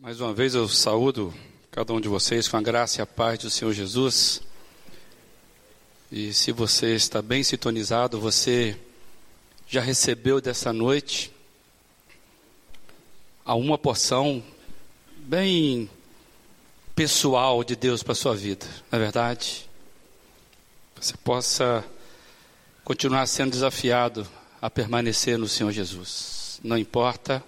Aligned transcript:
Mais 0.00 0.20
uma 0.20 0.32
vez 0.32 0.54
eu 0.54 0.68
saúdo 0.68 1.34
cada 1.72 1.92
um 1.92 2.00
de 2.00 2.06
vocês 2.06 2.46
com 2.46 2.56
a 2.56 2.62
graça 2.62 3.00
e 3.00 3.02
a 3.02 3.06
paz 3.06 3.40
do 3.40 3.50
Senhor 3.50 3.72
Jesus. 3.72 4.40
E 6.12 6.32
se 6.32 6.52
você 6.52 6.94
está 6.94 7.20
bem 7.20 7.42
sintonizado, 7.42 8.20
você 8.20 8.78
já 9.66 9.80
recebeu 9.80 10.40
dessa 10.40 10.72
noite 10.72 11.32
a 13.44 13.56
uma 13.56 13.76
porção 13.76 14.40
bem 15.16 15.90
pessoal 16.94 17.64
de 17.64 17.74
Deus 17.74 18.00
para 18.00 18.12
a 18.12 18.16
sua 18.16 18.36
vida, 18.36 18.66
não 18.92 19.00
é 19.00 19.02
verdade? 19.02 19.68
Você 20.94 21.16
possa 21.16 21.84
continuar 22.84 23.26
sendo 23.26 23.50
desafiado 23.50 24.24
a 24.62 24.70
permanecer 24.70 25.36
no 25.36 25.48
Senhor 25.48 25.72
Jesus. 25.72 26.60
Não 26.62 26.78
importa 26.78 27.42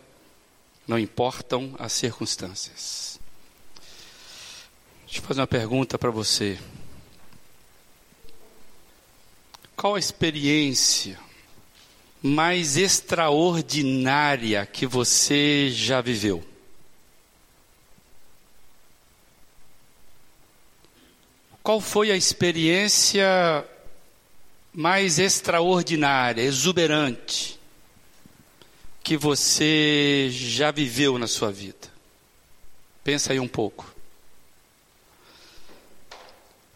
não 0.90 0.98
importam 0.98 1.72
as 1.78 1.92
circunstâncias. 1.92 3.20
Deixa 5.06 5.20
eu 5.20 5.22
fazer 5.22 5.40
uma 5.40 5.46
pergunta 5.46 5.96
para 5.96 6.10
você. 6.10 6.58
Qual 9.76 9.94
a 9.94 10.00
experiência 10.00 11.16
mais 12.20 12.76
extraordinária 12.76 14.66
que 14.66 14.84
você 14.84 15.70
já 15.70 16.00
viveu? 16.00 16.44
Qual 21.62 21.80
foi 21.80 22.10
a 22.10 22.16
experiência 22.16 23.64
mais 24.72 25.20
extraordinária, 25.20 26.42
exuberante, 26.42 27.59
que 29.02 29.16
você 29.16 30.28
já 30.30 30.70
viveu 30.70 31.18
na 31.18 31.26
sua 31.26 31.50
vida? 31.50 31.88
Pensa 33.02 33.32
aí 33.32 33.40
um 33.40 33.48
pouco. 33.48 33.94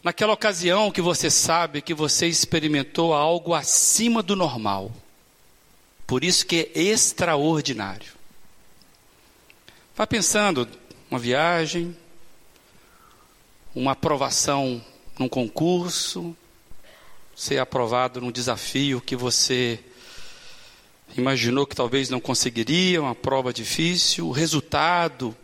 Naquela 0.03 0.33
ocasião 0.33 0.91
que 0.91 1.01
você 1.01 1.31
sabe 1.31 1.81
que 1.81 1.93
você 1.93 2.27
experimentou 2.27 3.13
algo 3.13 3.53
acima 3.53 4.21
do 4.21 4.35
normal. 4.35 4.91
Por 6.05 6.23
isso 6.23 6.45
que 6.45 6.71
é 6.75 6.79
extraordinário. 6.79 8.13
Vá 9.95 10.05
pensando, 10.05 10.67
uma 11.09 11.19
viagem, 11.19 11.97
uma 13.73 13.93
aprovação 13.93 14.83
num 15.17 15.27
concurso, 15.27 16.35
ser 17.35 17.57
aprovado 17.57 18.21
num 18.21 18.31
desafio 18.31 19.01
que 19.01 19.15
você 19.15 19.79
imaginou 21.17 21.65
que 21.65 21.75
talvez 21.75 22.09
não 22.09 22.19
conseguiria, 22.19 23.01
uma 23.01 23.15
prova 23.15 23.53
difícil, 23.53 24.27
o 24.27 24.31
resultado 24.31 25.35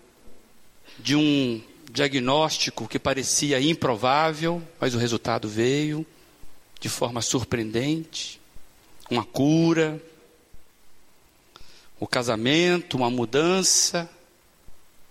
de 1.00 1.16
um 1.16 1.61
diagnóstico 1.91 2.88
que 2.88 3.00
parecia 3.00 3.59
improvável, 3.61 4.61
mas 4.80 4.94
o 4.94 4.97
resultado 4.97 5.47
veio 5.47 6.05
de 6.80 6.89
forma 6.89 7.22
surpreendente, 7.22 8.39
uma 9.09 9.23
cura, 9.23 10.02
o 11.99 12.08
casamento, 12.08 12.97
uma 12.97 13.09
mudança. 13.09 14.09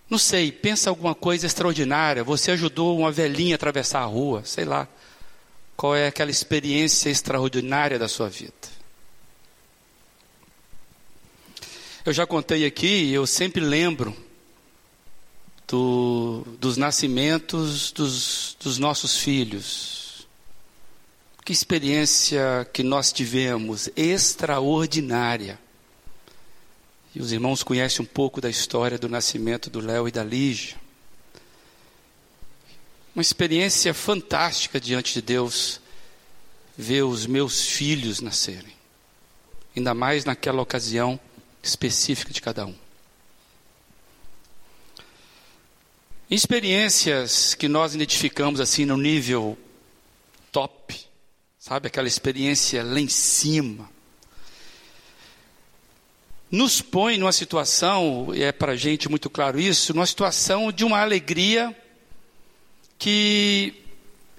Não 0.08 0.18
sei, 0.18 0.50
pensa 0.50 0.90
alguma 0.90 1.14
coisa 1.14 1.46
extraordinária. 1.46 2.24
Você 2.24 2.50
ajudou 2.50 2.98
uma 2.98 3.12
velhinha 3.12 3.54
a 3.54 3.56
atravessar 3.56 4.00
a 4.00 4.06
rua, 4.06 4.42
sei 4.44 4.64
lá. 4.64 4.88
Qual 5.76 5.94
é 5.94 6.08
aquela 6.08 6.30
experiência 6.30 7.08
extraordinária 7.08 7.98
da 7.98 8.08
sua 8.08 8.28
vida? 8.28 8.79
Eu 12.02 12.14
já 12.14 12.26
contei 12.26 12.64
aqui, 12.64 13.12
eu 13.12 13.26
sempre 13.26 13.60
lembro 13.60 14.16
do, 15.68 16.42
dos 16.58 16.78
nascimentos 16.78 17.92
dos, 17.92 18.56
dos 18.58 18.78
nossos 18.78 19.18
filhos. 19.18 20.26
Que 21.44 21.52
experiência 21.52 22.66
que 22.72 22.82
nós 22.82 23.12
tivemos, 23.12 23.90
extraordinária. 23.94 25.58
E 27.14 27.20
os 27.20 27.32
irmãos 27.32 27.62
conhecem 27.62 28.02
um 28.02 28.08
pouco 28.08 28.40
da 28.40 28.48
história 28.48 28.98
do 28.98 29.08
nascimento 29.08 29.68
do 29.68 29.80
Léo 29.80 30.08
e 30.08 30.10
da 30.10 30.24
Lígia. 30.24 30.76
Uma 33.14 33.20
experiência 33.20 33.92
fantástica 33.92 34.80
diante 34.80 35.12
de 35.12 35.20
Deus, 35.20 35.82
ver 36.78 37.02
os 37.02 37.26
meus 37.26 37.66
filhos 37.66 38.20
nascerem. 38.22 38.72
Ainda 39.76 39.92
mais 39.92 40.24
naquela 40.24 40.62
ocasião 40.62 41.20
específica 41.62 42.32
de 42.32 42.40
cada 42.40 42.66
um. 42.66 42.74
Experiências 46.30 47.54
que 47.54 47.68
nós 47.68 47.94
identificamos 47.94 48.60
assim 48.60 48.84
no 48.84 48.96
nível 48.96 49.58
top, 50.52 50.96
sabe? 51.58 51.88
Aquela 51.88 52.06
experiência 52.06 52.84
lá 52.84 53.00
em 53.00 53.08
cima. 53.08 53.90
Nos 56.50 56.80
põe 56.80 57.18
numa 57.18 57.32
situação, 57.32 58.34
e 58.34 58.42
é 58.42 58.52
para 58.52 58.72
a 58.72 58.76
gente 58.76 59.08
muito 59.08 59.28
claro 59.28 59.58
isso, 59.58 59.92
numa 59.92 60.06
situação 60.06 60.70
de 60.70 60.84
uma 60.84 61.00
alegria 61.00 61.76
que 62.98 63.74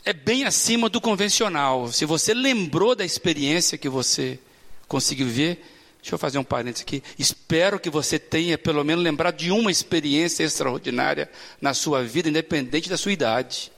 é 0.06 0.14
bem 0.14 0.46
acima 0.46 0.90
do 0.90 1.02
convencional. 1.02 1.92
Se 1.92 2.06
você 2.06 2.34
lembrou 2.34 2.96
da 2.96 3.06
experiência 3.06 3.78
que 3.78 3.90
você 3.90 4.40
conseguiu 4.88 5.28
ver, 5.28 5.64
Deixa 6.02 6.16
eu 6.16 6.20
fazer 6.20 6.40
um 6.40 6.44
parênteses 6.44 6.82
aqui. 6.82 7.04
Espero 7.18 7.80
que 7.80 7.90
você 7.90 8.18
tenha 8.18 8.58
pelo 8.58 8.84
menos 8.84 9.04
lembrado 9.04 9.38
de 9.38 9.52
uma 9.52 9.70
experiência 9.70 10.44
extraordinária 10.44 11.30
na 11.62 11.74
sua 11.76 12.04
vida, 12.04 12.28
independente 12.28 12.90
da 12.90 12.98
sua 12.98 13.12
idade. 13.12 13.72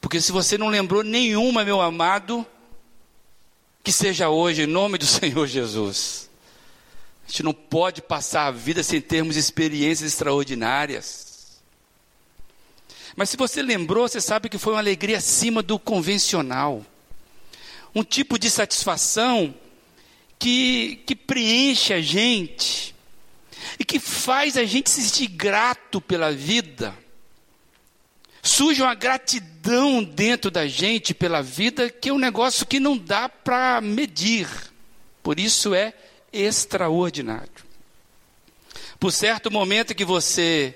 Porque 0.00 0.20
se 0.20 0.32
você 0.32 0.56
não 0.56 0.68
lembrou 0.68 1.04
nenhuma, 1.04 1.62
meu 1.62 1.80
amado, 1.80 2.46
que 3.84 3.92
seja 3.92 4.30
hoje, 4.30 4.62
em 4.62 4.66
nome 4.66 4.96
do 4.96 5.04
Senhor 5.06 5.46
Jesus. 5.46 6.30
A 7.26 7.30
gente 7.30 7.42
não 7.42 7.52
pode 7.52 8.00
passar 8.00 8.46
a 8.46 8.50
vida 8.50 8.82
sem 8.82 9.00
termos 9.00 9.36
experiências 9.36 10.12
extraordinárias. 10.12 11.60
Mas 13.14 13.28
se 13.28 13.36
você 13.36 13.60
lembrou, 13.60 14.08
você 14.08 14.22
sabe 14.22 14.48
que 14.48 14.56
foi 14.56 14.72
uma 14.72 14.78
alegria 14.78 15.18
acima 15.18 15.62
do 15.62 15.78
convencional. 15.78 16.84
Um 17.94 18.02
tipo 18.02 18.38
de 18.38 18.50
satisfação 18.50 19.54
que, 20.40 20.96
que 21.06 21.14
preenche 21.14 21.92
a 21.92 22.00
gente 22.00 22.94
e 23.78 23.84
que 23.84 24.00
faz 24.00 24.56
a 24.56 24.64
gente 24.64 24.90
se 24.90 25.02
sentir 25.02 25.28
grato 25.28 26.00
pela 26.00 26.32
vida. 26.32 26.96
Surge 28.42 28.80
uma 28.80 28.94
gratidão 28.94 30.02
dentro 30.02 30.50
da 30.50 30.66
gente 30.66 31.12
pela 31.12 31.42
vida 31.42 31.90
que 31.90 32.08
é 32.08 32.12
um 32.12 32.18
negócio 32.18 32.66
que 32.66 32.80
não 32.80 32.96
dá 32.96 33.28
para 33.28 33.80
medir. 33.82 34.48
Por 35.22 35.38
isso 35.38 35.74
é 35.74 35.92
extraordinário. 36.32 37.70
Por 38.98 39.12
certo 39.12 39.50
momento 39.50 39.94
que 39.94 40.04
você 40.04 40.74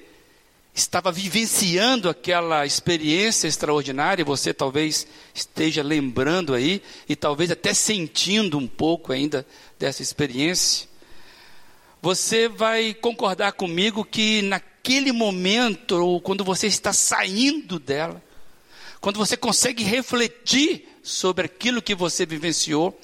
estava 0.75 1.13
vivenciando 1.13 2.09
aquela 2.09 2.67
experiência 2.67 3.47
extraordinária, 3.47 4.25
você 4.25 4.53
talvez 4.53 5.07
esteja 5.33 5.83
lembrando 5.83 6.53
aí, 6.53 6.83
e 7.09 7.15
talvez 7.15 7.51
até 7.53 7.73
sentindo 7.73 8.59
um 8.59 8.67
pouco 8.67 9.13
ainda 9.13 9.47
dessa 9.79 10.03
experiência, 10.03 10.89
você 12.03 12.49
vai 12.49 12.93
concordar 12.93 13.53
comigo 13.53 14.05
que 14.05 14.43
naquele 14.43 15.13
momento, 15.13 15.93
ou 15.93 16.21
quando 16.21 16.43
você 16.43 16.67
está 16.67 16.93
saindo 16.93 17.79
dela, 17.79 18.23
quando 19.01 19.17
você 19.17 19.37
consegue 19.37 19.85
refletir 19.85 20.89
sobre 21.03 21.47
aquilo 21.47 21.81
que 21.81 21.95
você 21.95 22.27
vivenciou, 22.27 22.99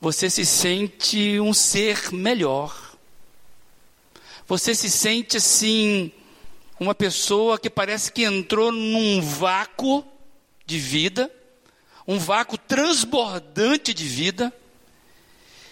você 0.00 0.28
se 0.28 0.44
sente 0.44 1.38
um 1.38 1.54
ser 1.54 2.12
melhor. 2.12 2.96
Você 4.48 4.74
se 4.74 4.90
sente 4.90 5.36
assim, 5.36 6.10
uma 6.82 6.94
pessoa 6.94 7.58
que 7.58 7.70
parece 7.70 8.10
que 8.10 8.24
entrou 8.24 8.72
num 8.72 9.22
vácuo 9.22 10.04
de 10.66 10.78
vida, 10.78 11.30
um 12.06 12.18
vácuo 12.18 12.58
transbordante 12.58 13.94
de 13.94 14.04
vida, 14.04 14.52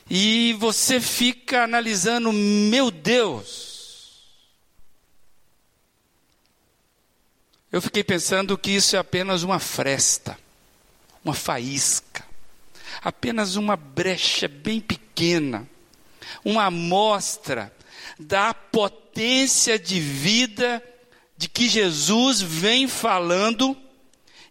e 0.08 0.52
você 0.54 1.00
fica 1.00 1.64
analisando, 1.64 2.32
meu 2.32 2.90
Deus. 2.90 4.24
Eu 7.72 7.82
fiquei 7.82 8.02
pensando 8.02 8.56
que 8.56 8.70
isso 8.70 8.96
é 8.96 8.98
apenas 8.98 9.42
uma 9.42 9.58
fresta, 9.58 10.38
uma 11.24 11.34
faísca, 11.34 12.24
apenas 13.02 13.56
uma 13.56 13.76
brecha 13.76 14.46
bem 14.48 14.80
pequena, 14.80 15.68
uma 16.44 16.66
amostra 16.66 17.74
da 18.18 18.54
potência 18.54 19.78
de 19.78 20.00
vida 20.00 20.82
de 21.40 21.48
que 21.48 21.70
Jesus 21.70 22.42
vem 22.42 22.86
falando 22.86 23.74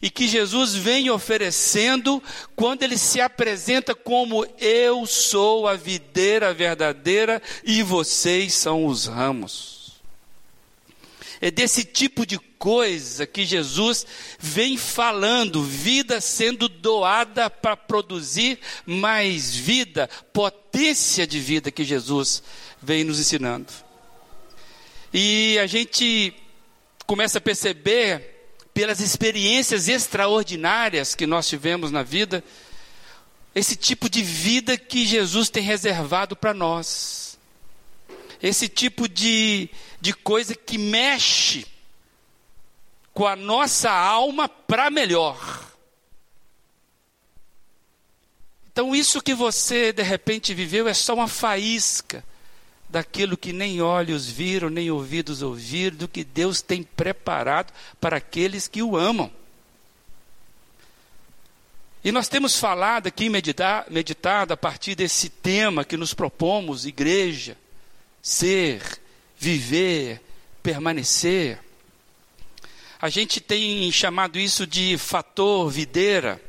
e 0.02 0.10
que 0.10 0.28
Jesus 0.28 0.74
vem 0.74 1.08
oferecendo 1.12 2.22
quando 2.56 2.82
ele 2.82 2.98
se 2.98 3.22
apresenta 3.22 3.94
como 3.94 4.44
eu 4.58 5.06
sou 5.06 5.68
a 5.68 5.76
videira 5.76 6.52
verdadeira 6.52 7.40
e 7.64 7.84
vocês 7.84 8.56
são 8.56 8.88
os 8.88 9.06
ramos. 9.06 10.02
É 11.40 11.52
desse 11.52 11.84
tipo 11.84 12.26
de 12.26 12.40
coisa 12.40 13.28
que 13.28 13.46
Jesus 13.46 14.04
vem 14.40 14.76
falando, 14.76 15.62
vida 15.62 16.20
sendo 16.20 16.68
doada 16.68 17.52
para 17.52 17.78
produzir 17.78 18.58
mais 18.84 19.56
vida, 19.56 20.10
potência 20.34 21.28
de 21.28 21.40
vida 21.40 21.70
que 21.70 21.84
Jesus 21.84 22.42
vem 22.82 23.04
nos 23.04 23.20
ensinando. 23.20 23.72
E 25.14 25.56
a 25.60 25.68
gente 25.68 26.34
começa 27.10 27.40
a 27.40 27.42
perceber, 27.42 28.52
pelas 28.72 29.00
experiências 29.00 29.88
extraordinárias 29.88 31.16
que 31.16 31.26
nós 31.26 31.48
tivemos 31.48 31.90
na 31.90 32.04
vida, 32.04 32.44
esse 33.56 33.76
tipo 33.76 34.08
de 34.08 34.22
vida 34.22 34.78
que 34.78 35.08
Jesus 35.08 35.50
tem 35.50 35.64
reservado 35.64 36.36
para 36.36 36.54
nós. 36.54 37.40
Esse 38.40 38.70
tipo 38.70 39.10
de, 39.10 39.72
de 40.00 40.14
coisa 40.14 40.54
que 40.54 40.78
mexe 40.78 41.66
com 43.12 43.26
a 43.26 43.36
nossa 43.36 43.90
alma 43.90 44.48
para 44.48 44.92
melhor. 44.92 45.68
Então, 48.72 48.96
isso 48.96 49.20
que 49.20 49.34
você 49.34 49.92
de 49.92 50.04
repente 50.04 50.54
viveu 50.54 50.88
é 50.88 50.94
só 50.94 51.16
uma 51.16 51.28
faísca 51.28 52.24
daquilo 52.90 53.38
que 53.38 53.54
nem 53.54 53.82
olhos 53.82 54.28
viram, 54.28 54.70
nem 54.70 54.90
ouvidos 54.90 55.42
ouviram, 55.42 55.96
do 55.96 56.08
que 56.08 56.24
Deus 56.24 56.62
tem 56.62 56.82
preparado 56.82 57.72
para 58.02 58.18
aqueles 58.18 58.68
que 58.68 58.82
o 58.82 58.98
amam. 58.98 59.32
E 62.04 62.12
nós 62.12 62.28
temos 62.28 62.58
falado 62.58 63.08
aqui, 63.08 63.30
meditar, 63.30 63.86
meditado 63.90 64.54
a 64.54 64.58
partir 64.58 64.96
desse 64.96 65.30
tema 65.30 65.86
que 65.86 65.98
nos 65.98 66.14
propomos, 66.14 66.86
igreja, 66.86 67.58
ser, 68.22 68.82
viver, 69.38 70.22
permanecer. 70.64 71.60
A 73.02 73.10
gente 73.10 73.40
tem 73.40 73.92
chamado 73.92 74.40
isso 74.40 74.66
de 74.66 74.98
fator 74.98 75.70
videira. 75.70 76.42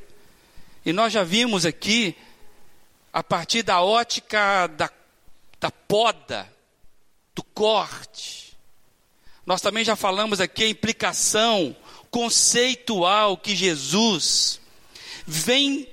E 0.87 0.93
nós 0.93 1.13
já 1.13 1.25
vimos 1.25 1.67
aqui, 1.67 2.17
a 3.13 3.23
partir 3.23 3.63
da 3.63 3.83
ótica 3.83 4.69
da 4.69 4.89
da 5.61 5.71
poda, 5.71 6.51
do 7.35 7.43
corte. 7.43 8.57
Nós 9.45 9.61
também 9.61 9.85
já 9.85 9.95
falamos 9.95 10.41
aqui 10.41 10.65
a 10.65 10.69
implicação 10.69 11.77
conceitual 12.11 13.37
que 13.37 13.55
Jesus 13.55 14.61
vem 15.27 15.87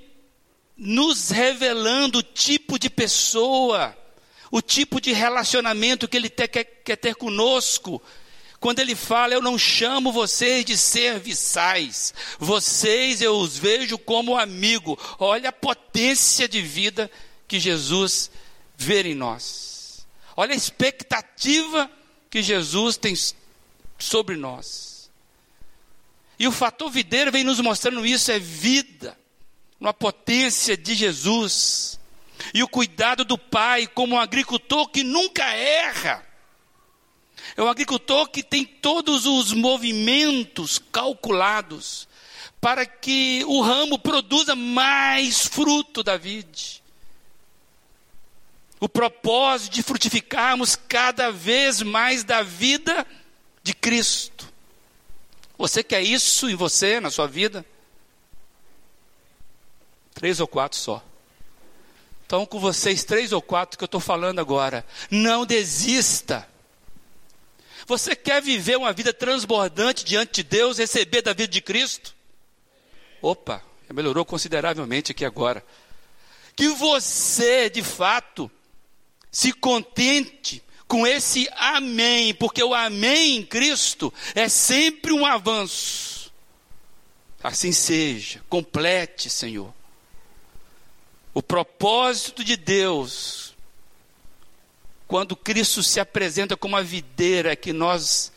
nos 0.76 1.30
revelando 1.30 2.20
o 2.20 2.22
tipo 2.22 2.78
de 2.78 2.88
pessoa, 2.88 3.96
o 4.50 4.62
tipo 4.62 5.00
de 5.00 5.12
relacionamento 5.12 6.08
que 6.08 6.16
Ele 6.16 6.30
quer, 6.30 6.48
quer 6.48 6.96
ter 6.96 7.14
conosco. 7.14 8.00
Quando 8.58 8.78
Ele 8.78 8.94
fala, 8.94 9.34
eu 9.34 9.42
não 9.42 9.58
chamo 9.58 10.10
vocês 10.10 10.64
de 10.64 10.76
serviçais, 10.76 12.14
vocês 12.38 13.20
eu 13.20 13.36
os 13.38 13.56
vejo 13.56 13.98
como 13.98 14.36
amigo. 14.36 14.98
Olha 15.18 15.50
a 15.50 15.52
potência 15.52 16.48
de 16.48 16.62
vida 16.62 17.10
que 17.46 17.60
Jesus 17.60 18.30
ver 18.78 19.04
em 19.04 19.14
nós. 19.14 20.06
Olha 20.36 20.54
a 20.54 20.56
expectativa 20.56 21.90
que 22.30 22.40
Jesus 22.40 22.96
tem 22.96 23.12
sobre 23.98 24.36
nós. 24.36 25.10
E 26.38 26.46
o 26.46 26.52
fator 26.52 26.88
videiro 26.88 27.32
vem 27.32 27.42
nos 27.42 27.58
mostrando 27.58 28.06
isso: 28.06 28.30
é 28.30 28.38
vida, 28.38 29.18
uma 29.80 29.92
potência 29.92 30.76
de 30.76 30.94
Jesus. 30.94 31.98
E 32.54 32.62
o 32.62 32.68
cuidado 32.68 33.24
do 33.24 33.36
pai, 33.36 33.88
como 33.88 34.14
um 34.14 34.20
agricultor 34.20 34.88
que 34.88 35.02
nunca 35.02 35.44
erra. 35.44 36.24
É 37.56 37.62
um 37.62 37.68
agricultor 37.68 38.28
que 38.28 38.44
tem 38.44 38.64
todos 38.64 39.26
os 39.26 39.52
movimentos 39.52 40.78
calculados 40.92 42.06
para 42.60 42.86
que 42.86 43.42
o 43.46 43.60
ramo 43.60 43.98
produza 43.98 44.54
mais 44.54 45.46
fruto 45.46 46.04
da 46.04 46.16
vide 46.16 46.82
o 48.80 48.88
propósito 48.88 49.74
de 49.74 49.82
frutificarmos 49.82 50.76
cada 50.76 51.30
vez 51.30 51.82
mais 51.82 52.24
da 52.24 52.42
vida 52.42 53.06
de 53.62 53.74
Cristo. 53.74 54.52
Você 55.56 55.82
quer 55.82 56.02
isso 56.02 56.48
em 56.48 56.54
você, 56.54 57.00
na 57.00 57.10
sua 57.10 57.26
vida? 57.26 57.64
Três 60.14 60.38
ou 60.40 60.46
quatro 60.46 60.78
só. 60.78 61.04
Então, 62.24 62.44
com 62.44 62.60
vocês, 62.60 63.04
três 63.04 63.32
ou 63.32 63.40
quatro 63.40 63.78
que 63.78 63.82
eu 63.82 63.86
estou 63.86 64.00
falando 64.00 64.38
agora. 64.38 64.84
Não 65.10 65.46
desista. 65.46 66.48
Você 67.86 68.14
quer 68.14 68.42
viver 68.42 68.76
uma 68.76 68.92
vida 68.92 69.14
transbordante 69.14 70.04
diante 70.04 70.42
de 70.42 70.42
Deus, 70.42 70.78
receber 70.78 71.22
da 71.22 71.32
vida 71.32 71.48
de 71.48 71.60
Cristo? 71.62 72.14
Opa, 73.22 73.62
melhorou 73.92 74.24
consideravelmente 74.24 75.12
aqui 75.12 75.24
agora. 75.24 75.64
Que 76.54 76.68
você, 76.68 77.70
de 77.70 77.82
fato, 77.82 78.50
se 79.38 79.52
contente 79.52 80.60
com 80.88 81.06
esse 81.06 81.48
amém, 81.52 82.34
porque 82.34 82.60
o 82.60 82.74
amém 82.74 83.36
em 83.36 83.46
Cristo 83.46 84.12
é 84.34 84.48
sempre 84.48 85.12
um 85.12 85.24
avanço. 85.24 86.32
Assim 87.40 87.70
seja, 87.70 88.42
complete, 88.48 89.30
Senhor. 89.30 89.72
O 91.32 91.40
propósito 91.40 92.42
de 92.42 92.56
Deus, 92.56 93.54
quando 95.06 95.36
Cristo 95.36 95.84
se 95.84 96.00
apresenta 96.00 96.56
como 96.56 96.76
a 96.76 96.82
videira, 96.82 97.54
que 97.54 97.72
nós 97.72 98.32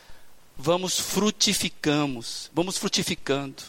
vamos 0.55 0.99
frutificamos, 0.99 2.51
vamos 2.53 2.77
frutificando 2.77 3.63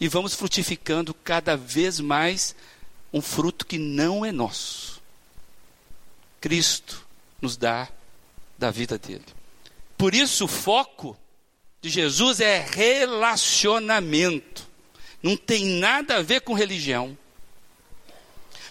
e 0.00 0.08
vamos 0.08 0.34
frutificando 0.34 1.14
cada 1.14 1.56
vez 1.56 2.00
mais 2.00 2.56
um 3.12 3.22
fruto 3.22 3.64
que 3.64 3.78
não 3.78 4.24
é 4.24 4.32
nosso. 4.32 4.91
Cristo 6.42 7.06
nos 7.40 7.56
dá 7.56 7.88
da 8.58 8.72
vida 8.72 8.98
dele. 8.98 9.24
Por 9.96 10.12
isso, 10.12 10.46
o 10.46 10.48
foco 10.48 11.16
de 11.80 11.88
Jesus 11.88 12.40
é 12.40 12.58
relacionamento. 12.58 14.68
Não 15.22 15.36
tem 15.36 15.64
nada 15.64 16.16
a 16.16 16.22
ver 16.22 16.40
com 16.40 16.52
religião. 16.52 17.16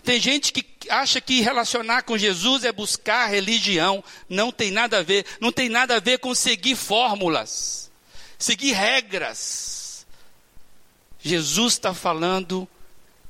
Tem 0.04 0.20
gente 0.20 0.52
que 0.52 0.66
acha 0.90 1.22
que 1.22 1.40
relacionar 1.40 2.04
com 2.04 2.18
Jesus 2.18 2.66
é 2.66 2.74
buscar 2.74 3.28
religião. 3.28 4.04
Não 4.28 4.52
tem 4.52 4.70
nada 4.70 4.98
a 4.98 5.04
ver. 5.04 5.26
Não 5.40 5.52
tem 5.52 5.70
nada 5.70 5.96
a 5.96 6.00
ver 6.02 6.20
com 6.20 6.36
seguir 6.36 6.76
fórmulas, 6.76 7.90
seguir 8.38 8.74
regras. 8.74 10.06
Jesus 11.22 11.74
está 11.74 11.94
falando 11.94 12.68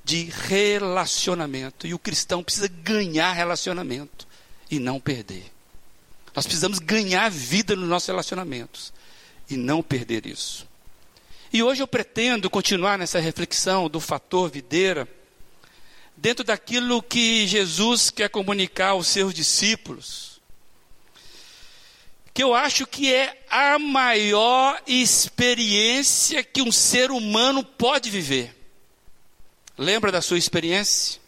de 0.03 0.24
relacionamento. 0.24 1.86
E 1.86 1.93
o 1.93 2.00
cristão 2.00 2.43
precisa 2.43 2.67
ganhar 2.67 3.33
relacionamento 3.33 4.30
e 4.71 4.79
não 4.79 4.99
perder. 4.99 5.51
Nós 6.33 6.45
precisamos 6.45 6.79
ganhar 6.79 7.29
vida 7.29 7.75
nos 7.75 7.89
nossos 7.89 8.07
relacionamentos 8.07 8.93
e 9.49 9.57
não 9.57 9.83
perder 9.83 10.25
isso. 10.25 10.65
E 11.51 11.61
hoje 11.61 11.83
eu 11.83 11.87
pretendo 11.87 12.49
continuar 12.49 12.97
nessa 12.97 13.19
reflexão 13.19 13.89
do 13.89 13.99
fator 13.99 14.49
videira, 14.49 15.05
dentro 16.15 16.45
daquilo 16.45 17.03
que 17.03 17.45
Jesus 17.45 18.09
quer 18.09 18.29
comunicar 18.29 18.91
aos 18.91 19.07
seus 19.07 19.33
discípulos, 19.33 20.39
que 22.33 22.41
eu 22.41 22.53
acho 22.53 22.87
que 22.87 23.13
é 23.13 23.43
a 23.49 23.77
maior 23.77 24.81
experiência 24.87 26.41
que 26.41 26.61
um 26.61 26.71
ser 26.71 27.11
humano 27.11 27.61
pode 27.61 28.09
viver. 28.09 28.55
Lembra 29.77 30.13
da 30.13 30.21
sua 30.21 30.37
experiência? 30.37 31.19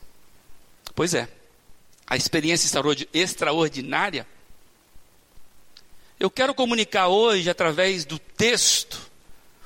Pois 0.95 1.13
é 1.13 1.27
a 2.07 2.15
experiência 2.15 2.69
extraordinária, 3.13 4.27
eu 6.19 6.29
quero 6.29 6.53
comunicar 6.53 7.07
hoje, 7.07 7.49
através 7.49 8.05
do 8.05 8.17
texto, 8.17 9.11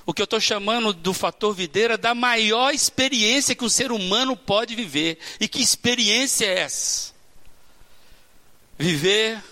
o 0.06 0.14
que 0.14 0.22
eu 0.22 0.26
estou 0.26 0.40
chamando 0.40 0.94
do 0.94 1.14
fator 1.14 1.54
videira 1.54 1.98
da 1.98 2.16
maior 2.16 2.74
experiência 2.74 3.54
que 3.54 3.66
um 3.66 3.70
ser 3.70 3.92
humano 3.92 4.36
pode 4.36 4.74
viver. 4.74 5.20
E 5.40 5.48
que 5.48 5.62
experiência 5.62 6.46
é 6.46 6.60
essa? 6.60 7.14
Viver 8.80 9.44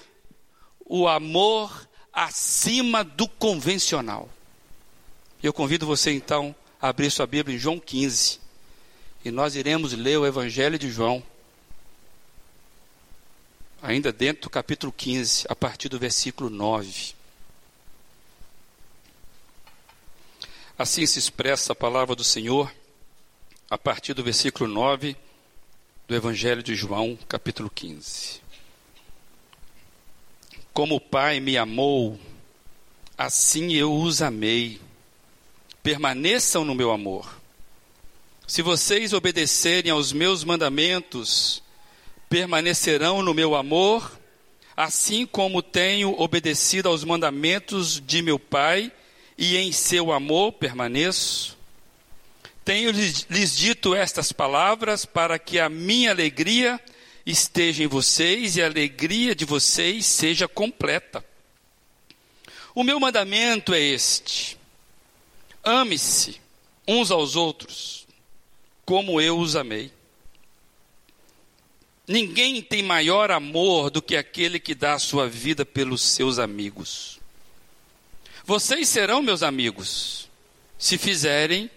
o 0.85 1.07
amor 1.07 1.87
acima 2.13 3.03
do 3.03 3.27
convencional. 3.27 4.29
Eu 5.43 5.51
convido 5.51 5.85
você 5.85 6.11
então 6.11 6.55
a 6.81 6.87
abrir 6.89 7.11
sua 7.11 7.27
Bíblia 7.27 7.55
em 7.55 7.59
João 7.59 7.79
15. 7.79 8.39
E 9.25 9.29
nós 9.29 9.55
iremos 9.55 9.91
ler 9.93 10.17
o 10.17 10.25
Evangelho 10.25 10.79
de 10.79 10.89
João 10.89 11.21
ainda 13.85 14.11
dentro 14.11 14.43
do 14.43 14.49
capítulo 14.49 14.91
15, 14.91 15.45
a 15.47 15.55
partir 15.55 15.89
do 15.89 15.99
versículo 15.99 16.49
9. 16.49 17.13
Assim 20.77 21.05
se 21.05 21.19
expressa 21.19 21.73
a 21.73 21.75
palavra 21.75 22.15
do 22.15 22.23
Senhor 22.23 22.73
a 23.69 23.77
partir 23.77 24.15
do 24.15 24.23
versículo 24.23 24.67
9 24.67 25.15
do 26.07 26.15
Evangelho 26.15 26.63
de 26.63 26.75
João, 26.75 27.17
capítulo 27.29 27.69
15. 27.69 28.41
Como 30.73 30.95
o 30.95 31.01
Pai 31.01 31.39
me 31.39 31.55
amou, 31.55 32.19
assim 33.15 33.73
eu 33.73 33.93
os 33.93 34.21
amei. 34.21 34.81
Permaneçam 35.83 36.65
no 36.65 36.73
meu 36.73 36.91
amor. 36.91 37.39
Se 38.47 38.63
vocês 38.63 39.13
obedecerem 39.13 39.91
aos 39.91 40.11
meus 40.11 40.43
mandamentos, 40.43 41.61
permanecerão 42.35 43.23
no 43.23 43.33
meu 43.33 43.55
amor, 43.55 44.11
assim 44.75 45.25
como 45.25 45.61
tenho 45.61 46.19
obedecido 46.19 46.89
aos 46.89 47.01
mandamentos 47.01 48.01
de 48.05 48.21
meu 48.21 48.37
Pai, 48.37 48.91
e 49.37 49.55
em 49.55 49.71
seu 49.71 50.11
amor 50.11 50.51
permaneço. 50.51 51.57
Tenho 52.65 52.91
lhes 52.91 53.55
dito 53.55 53.95
estas 53.95 54.33
palavras 54.33 55.05
para 55.05 55.39
que 55.39 55.61
a 55.61 55.69
minha 55.69 56.11
alegria 56.11 56.77
esteja 57.25 57.85
em 57.85 57.87
vocês 57.87 58.57
e 58.57 58.61
a 58.61 58.65
alegria 58.65 59.33
de 59.33 59.45
vocês 59.45 60.05
seja 60.05 60.45
completa. 60.45 61.23
O 62.75 62.83
meu 62.83 62.99
mandamento 62.99 63.73
é 63.73 63.79
este: 63.79 64.57
ame-se 65.63 66.41
uns 66.85 67.11
aos 67.11 67.37
outros, 67.37 68.05
como 68.83 69.21
eu 69.21 69.39
os 69.39 69.55
amei. 69.55 69.94
Ninguém 72.07 72.61
tem 72.61 72.83
maior 72.83 73.31
amor 73.31 73.89
do 73.89 74.01
que 74.01 74.15
aquele 74.15 74.59
que 74.59 74.75
dá 74.75 74.93
a 74.93 74.99
sua 74.99 75.27
vida 75.27 75.65
pelos 75.65 76.01
seus 76.01 76.37
amigos. 76.37 77.19
Vocês 78.45 78.87
serão 78.87 79.23
meus 79.23 79.41
amigos, 79.41 80.29
se 80.77 80.99
fizerem 80.99 81.69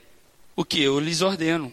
o 0.54 0.64
que 0.64 0.82
eu 0.82 1.00
lhes 1.00 1.22
ordeno. 1.22 1.72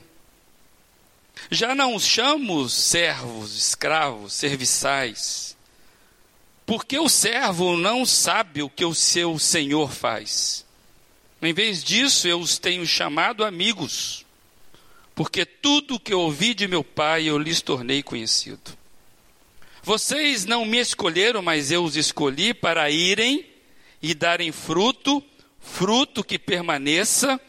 Já 1.51 1.75
não 1.75 1.95
os 1.95 2.05
chamo 2.05 2.67
servos, 2.69 3.57
escravos, 3.57 4.33
serviçais, 4.33 5.57
porque 6.65 6.97
o 6.97 7.09
servo 7.09 7.75
não 7.75 8.05
sabe 8.05 8.63
o 8.63 8.69
que 8.69 8.85
o 8.85 8.95
seu 8.95 9.37
senhor 9.37 9.91
faz. 9.91 10.65
Em 11.41 11.53
vez 11.53 11.83
disso, 11.83 12.27
eu 12.27 12.39
os 12.39 12.57
tenho 12.57 12.87
chamado 12.87 13.43
amigos, 13.43 14.24
porque 15.15 15.45
tudo 15.45 15.95
o 15.95 15.99
que 15.99 16.13
ouvi 16.13 16.53
de 16.53 16.67
meu 16.67 16.83
pai 16.83 17.29
eu 17.29 17.37
lhes 17.37 17.61
tornei 17.61 18.03
conhecido. 18.03 18.77
Vocês 19.81 20.45
não 20.45 20.65
me 20.65 20.77
escolheram, 20.77 21.41
mas 21.41 21.71
eu 21.71 21.83
os 21.83 21.95
escolhi 21.95 22.53
para 22.53 22.89
irem 22.89 23.45
e 24.01 24.13
darem 24.13 24.51
fruto, 24.51 25.23
fruto 25.59 26.23
que 26.23 26.37
permaneça, 26.37 27.39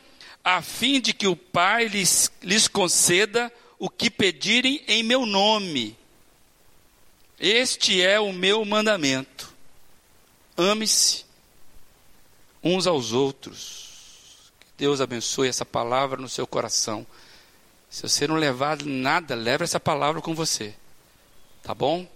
a 0.44 0.62
fim 0.62 1.00
de 1.00 1.12
que 1.12 1.26
o 1.26 1.34
Pai 1.34 1.88
lhes, 1.88 2.30
lhes 2.40 2.68
conceda 2.68 3.52
o 3.78 3.90
que 3.90 4.08
pedirem 4.08 4.80
em 4.86 5.02
meu 5.02 5.26
nome. 5.26 5.96
Este 7.40 8.00
é 8.00 8.20
o 8.20 8.32
meu 8.32 8.64
mandamento. 8.64 9.52
Ame-se 10.56 11.24
uns 12.62 12.86
aos 12.86 13.12
outros. 13.12 14.52
Que 14.60 14.66
Deus 14.78 15.00
abençoe 15.00 15.48
essa 15.48 15.64
palavra 15.64 16.20
no 16.20 16.28
seu 16.28 16.46
coração. 16.46 17.06
Se 17.90 18.02
você 18.02 18.26
não 18.26 18.36
levar 18.36 18.82
nada, 18.84 19.34
leve 19.34 19.64
essa 19.64 19.80
palavra 19.80 20.20
com 20.20 20.34
você. 20.34 20.74
Tá 21.62 21.74
bom? 21.74 22.06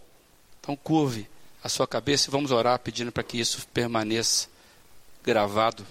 Então 0.60 0.76
curve 0.76 1.28
a 1.62 1.68
sua 1.68 1.86
cabeça 1.86 2.28
e 2.28 2.30
vamos 2.30 2.50
orar 2.50 2.78
pedindo 2.78 3.12
para 3.12 3.22
que 3.22 3.38
isso 3.38 3.66
permaneça 3.68 4.48
gravado 5.22 5.86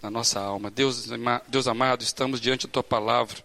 na 0.00 0.10
nossa 0.10 0.40
alma. 0.40 0.70
Deus, 0.70 1.08
Deus 1.48 1.66
amado, 1.66 2.02
estamos 2.02 2.40
diante 2.40 2.66
da 2.66 2.72
tua 2.72 2.82
palavra 2.82 3.42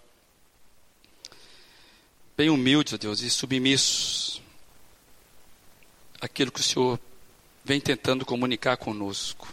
bem 2.38 2.52
humildes, 2.52 2.94
ó 2.94 2.98
Deus, 2.98 3.22
e 3.22 3.32
submissos 3.32 4.40
àquilo 6.22 6.52
que 6.52 6.60
o 6.60 6.64
Senhor 6.64 7.00
vem 7.66 7.82
tentando 7.82 8.24
comunicar 8.24 8.78
conosco. 8.78 9.52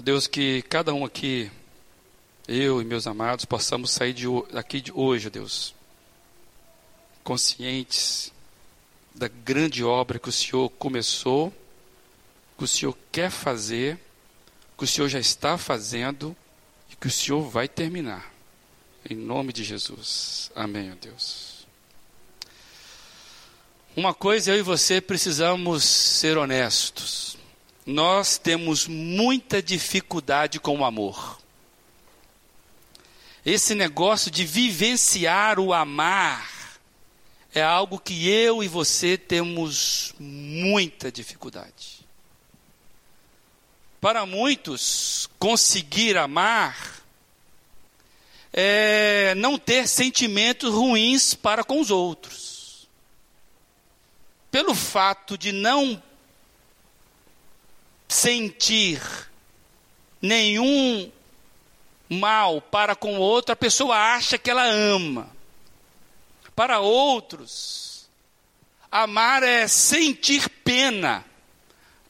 Deus, 0.00 0.26
que 0.26 0.62
cada 0.62 0.94
um 0.94 1.04
aqui, 1.04 1.50
eu 2.48 2.80
e 2.80 2.84
meus 2.84 3.06
amados, 3.06 3.44
possamos 3.44 3.90
sair 3.90 4.14
de, 4.14 4.26
aqui 4.54 4.80
de 4.80 4.90
hoje, 4.90 5.28
Deus, 5.28 5.74
conscientes 7.22 8.32
da 9.14 9.28
grande 9.28 9.84
obra 9.84 10.18
que 10.18 10.30
o 10.30 10.32
Senhor 10.32 10.70
começou, 10.70 11.52
que 12.56 12.64
o 12.64 12.68
Senhor 12.68 12.96
quer 13.12 13.30
fazer, 13.30 13.98
que 14.78 14.84
o 14.84 14.86
Senhor 14.86 15.08
já 15.08 15.18
está 15.18 15.58
fazendo 15.58 16.34
e 16.90 16.96
que 16.96 17.06
o 17.06 17.10
Senhor 17.10 17.42
vai 17.42 17.68
terminar. 17.68 18.32
Em 19.08 19.14
nome 19.14 19.52
de 19.52 19.62
Jesus. 19.62 20.50
Amém, 20.56 20.90
ó 20.90 20.94
Deus. 21.00 21.66
Uma 23.94 24.14
coisa 24.14 24.52
eu 24.52 24.58
e 24.58 24.62
você 24.62 25.00
precisamos 25.00 25.84
ser 25.84 26.38
honestos. 26.38 27.36
Nós 27.84 28.38
temos 28.38 28.86
muita 28.86 29.62
dificuldade 29.62 30.60
com 30.60 30.78
o 30.78 30.84
amor. 30.84 31.38
Esse 33.44 33.74
negócio 33.74 34.30
de 34.30 34.44
vivenciar 34.44 35.58
o 35.58 35.72
amar 35.72 36.48
é 37.54 37.62
algo 37.62 37.98
que 37.98 38.28
eu 38.28 38.62
e 38.62 38.68
você 38.68 39.16
temos 39.16 40.14
muita 40.18 41.10
dificuldade. 41.10 42.06
Para 44.00 44.26
muitos, 44.26 45.28
conseguir 45.38 46.16
amar 46.16 47.02
é, 48.52 49.34
não 49.36 49.58
ter 49.58 49.86
sentimentos 49.88 50.72
ruins 50.72 51.34
para 51.34 51.64
com 51.64 51.80
os 51.80 51.90
outros. 51.90 52.88
Pelo 54.50 54.74
fato 54.74 55.36
de 55.36 55.52
não 55.52 56.02
sentir 58.08 59.00
nenhum 60.20 61.10
mal 62.08 62.60
para 62.60 62.94
com 62.94 63.18
o 63.18 63.20
outro, 63.20 63.52
a 63.52 63.56
pessoa 63.56 63.96
acha 63.96 64.38
que 64.38 64.50
ela 64.50 64.64
ama. 64.64 65.28
Para 66.54 66.80
outros, 66.80 68.08
amar 68.90 69.42
é 69.42 69.68
sentir 69.68 70.48
pena 70.64 71.24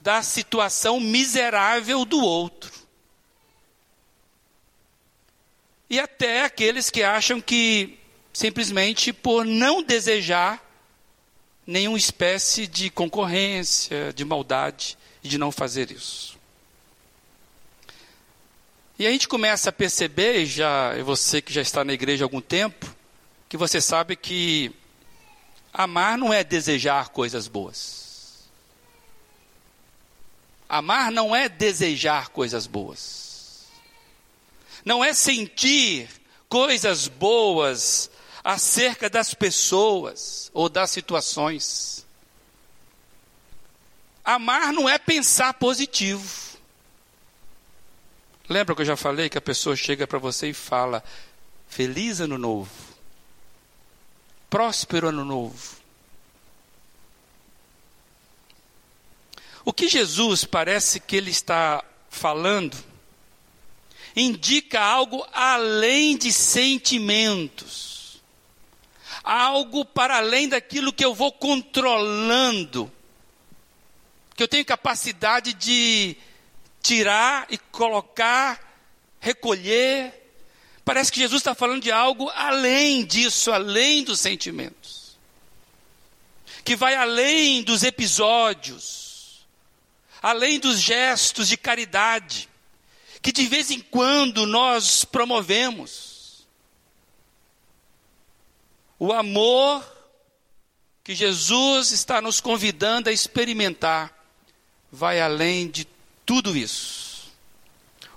da 0.01 0.23
situação 0.23 1.01
miserável 1.01 2.05
do 2.05 2.23
outro. 2.25 2.79
e 5.91 5.99
até 5.99 6.45
aqueles 6.45 6.91
que 6.91 7.03
acham 7.03 7.41
que 7.41 7.99
simplesmente 8.33 9.13
por 9.13 9.45
não 9.45 9.83
desejar 9.83 10.63
nenhuma 11.67 11.99
espécie 11.99 12.67
de 12.67 12.91
concorrência, 12.91 14.13
de 14.13 14.25
maldade, 14.25 14.99
de 15.23 15.39
não 15.39 15.51
fazer 15.51 15.91
isso. 15.91 16.38
E 18.99 19.07
a 19.07 19.11
gente 19.11 19.29
começa 19.29 19.71
a 19.71 19.73
perceber, 19.73 20.45
já 20.45 21.01
você 21.03 21.41
que 21.41 21.53
já 21.53 21.63
está 21.63 21.85
na 21.85 21.93
igreja 21.93 22.25
há 22.25 22.27
algum 22.27 22.41
tempo, 22.41 22.87
que 23.49 23.57
você 23.57 23.81
sabe 23.81 24.17
que 24.17 24.73
amar 25.73 26.19
não 26.19 26.33
é 26.33 26.43
desejar 26.43 27.11
coisas 27.11 27.47
boas. 27.47 28.49
Amar 30.69 31.11
não 31.13 31.35
é 31.35 31.49
desejar 31.49 32.29
coisas 32.29 32.67
boas 32.67 33.19
não 34.89 35.05
é 35.05 35.13
sentir 35.13 36.09
coisas 36.49 37.09
boas 37.09 38.11
acerca 38.43 39.11
das 39.11 39.35
pessoas 39.35 40.51
ou 40.55 40.69
das 40.69 40.91
situações. 40.91 42.07
Amar 44.25 44.73
não 44.73 44.89
é 44.89 44.99
pensar 44.99 45.53
positivo. 45.53 46.48
Lembra 48.49 48.75
que 48.75 48.81
eu 48.81 48.87
já 48.87 48.97
falei 48.97 49.29
que 49.29 49.37
a 49.37 49.43
pessoa 49.43 49.77
chega 49.77 50.07
para 50.07 50.19
você 50.19 50.49
e 50.49 50.55
fala: 50.55 51.05
Feliz 51.69 52.21
ano 52.21 52.39
novo, 52.39 52.71
próspero 54.49 55.09
ano 55.09 55.25
novo. 55.25 55.77
O 59.65 59.73
que 59.73 59.87
Jesus 59.87 60.45
parece 60.47 60.99
que 60.99 61.15
ele 61.15 61.31
está 61.31 61.85
falando 62.09 62.75
indica 64.17 64.81
algo 64.81 65.27
além 65.31 66.17
de 66.17 66.33
sentimentos, 66.33 68.23
algo 69.23 69.85
para 69.85 70.17
além 70.17 70.49
daquilo 70.49 70.91
que 70.91 71.05
eu 71.05 71.15
vou 71.15 71.31
controlando, 71.31 72.91
que 74.35 74.43
eu 74.43 74.49
tenho 74.49 74.65
capacidade 74.65 75.53
de 75.53 76.17
tirar 76.83 77.47
e 77.51 77.59
colocar, 77.59 78.61
recolher. 79.21 80.13
Parece 80.85 81.13
que 81.13 81.21
Jesus 81.21 81.41
está 81.41 81.55
falando 81.55 81.83
de 81.83 81.93
algo 81.93 82.31
além 82.31 83.05
disso, 83.05 83.53
além 83.53 84.03
dos 84.03 84.21
sentimentos, 84.21 85.19
que 86.65 86.75
vai 86.75 86.95
além 86.95 87.63
dos 87.63 87.83
episódios, 87.83 89.47
além 90.23 90.59
dos 90.59 90.81
gestos 90.81 91.49
de 91.49 91.57
caridade 91.57 92.49
que 93.21 93.33
de 93.33 93.47
vez 93.47 93.71
em 93.71 93.81
quando 93.81 94.47
nós 94.47 95.05
promovemos. 95.05 96.47
O 98.99 99.13
amor 99.13 99.85
que 101.05 101.15
Jesus 101.15 101.93
está 101.93 102.21
nos 102.21 102.41
convidando 102.41 103.09
a 103.09 103.13
experimentar 103.13 104.15
vai 104.91 105.21
além 105.21 105.69
de 105.69 105.87
tudo 106.29 106.55
isso. 106.55 107.33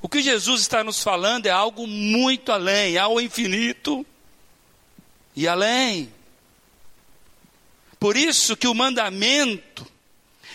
O 0.01 0.09
que 0.09 0.21
Jesus 0.21 0.59
está 0.59 0.83
nos 0.83 1.01
falando 1.01 1.45
é 1.45 1.49
algo 1.49 1.87
muito 1.87 2.51
além, 2.51 2.97
ao 2.97 3.21
infinito 3.21 4.05
e 5.33 5.47
além. 5.47 6.13
Por 7.97 8.17
isso 8.17 8.57
que 8.57 8.67
o 8.67 8.75
mandamento, 8.75 9.89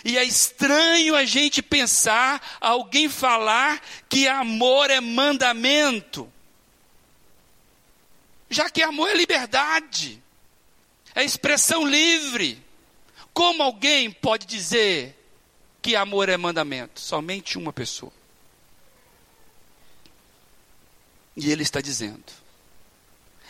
e 0.05 0.19
é 0.19 0.23
estranho 0.23 1.17
a 1.17 1.25
gente 1.25 1.63
pensar, 1.63 2.59
alguém 2.61 3.09
falar 3.09 3.81
que 4.07 4.29
amor 4.29 4.91
é 4.91 5.01
mandamento. 5.01 6.31
Já 8.51 8.69
que 8.69 8.83
amor 8.83 9.09
é 9.09 9.15
liberdade, 9.15 10.23
é 11.15 11.25
expressão 11.25 11.87
livre. 11.87 12.63
Como 13.33 13.63
alguém 13.63 14.11
pode 14.11 14.45
dizer 14.45 15.17
que 15.87 15.95
amor 15.95 16.29
é 16.29 16.37
mandamento? 16.37 16.99
Somente 16.99 17.57
uma 17.57 17.73
pessoa. 17.73 18.11
E 21.37 21.49
ele 21.49 21.63
está 21.63 21.81
dizendo, 21.81 22.25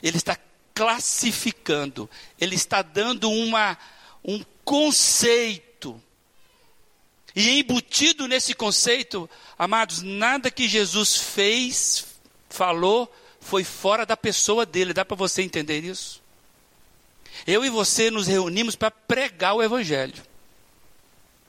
ele 0.03 0.19
está 0.19 0.37
classificando, 0.75 2.11
ele 2.39 2.55
está 2.55 2.83
dando 2.83 3.31
uma, 3.31 3.79
um 4.23 4.45
conceito. 4.67 5.99
E 7.35 7.59
embutido 7.59 8.29
nesse 8.29 8.53
conceito, 8.53 9.31
amados, 9.59 10.03
nada 10.03 10.51
que 10.51 10.69
Jesus 10.69 11.17
fez, 11.17 12.05
falou, 12.51 13.11
foi 13.41 13.65
fora 13.65 14.05
da 14.05 14.17
pessoa 14.17 14.67
dele. 14.67 14.93
Dá 14.93 15.07
para 15.07 15.17
você 15.17 15.41
entender 15.41 15.83
isso? 15.85 16.23
Eu 17.47 17.65
e 17.65 17.71
você 17.71 18.11
nos 18.11 18.27
reunimos 18.27 18.77
para 18.77 18.91
pregar 18.91 19.55
o 19.55 19.63
Evangelho. 19.63 20.36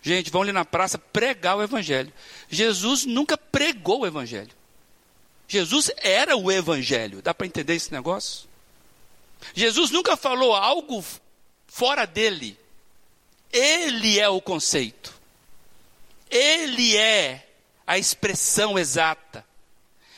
Gente, 0.02 0.32
vão 0.32 0.42
ali 0.42 0.52
na 0.52 0.64
praça 0.64 0.98
pregar 0.98 1.58
o 1.58 1.64
Evangelho. 1.64 2.14
Jesus 2.50 3.06
nunca 3.06 3.38
pregou 3.38 4.02
o 4.02 4.08
Evangelho. 4.08 4.52
Jesus 5.48 5.92
era 5.98 6.36
o 6.36 6.52
Evangelho. 6.52 7.22
Dá 7.22 7.34
para 7.34 7.48
entender 7.48 7.76
esse 7.76 7.92
negócio? 7.92 8.48
Jesus 9.54 9.92
nunca 9.92 10.16
falou 10.18 10.54
algo 10.54 11.04
fora 11.68 12.06
dele. 12.06 12.58
Ele 13.52 14.20
é 14.20 14.28
o 14.28 14.42
conceito. 14.42 15.14
Ele 16.30 16.98
é 16.98 17.48
a 17.86 17.98
expressão 17.98 18.78
exata. 18.78 19.46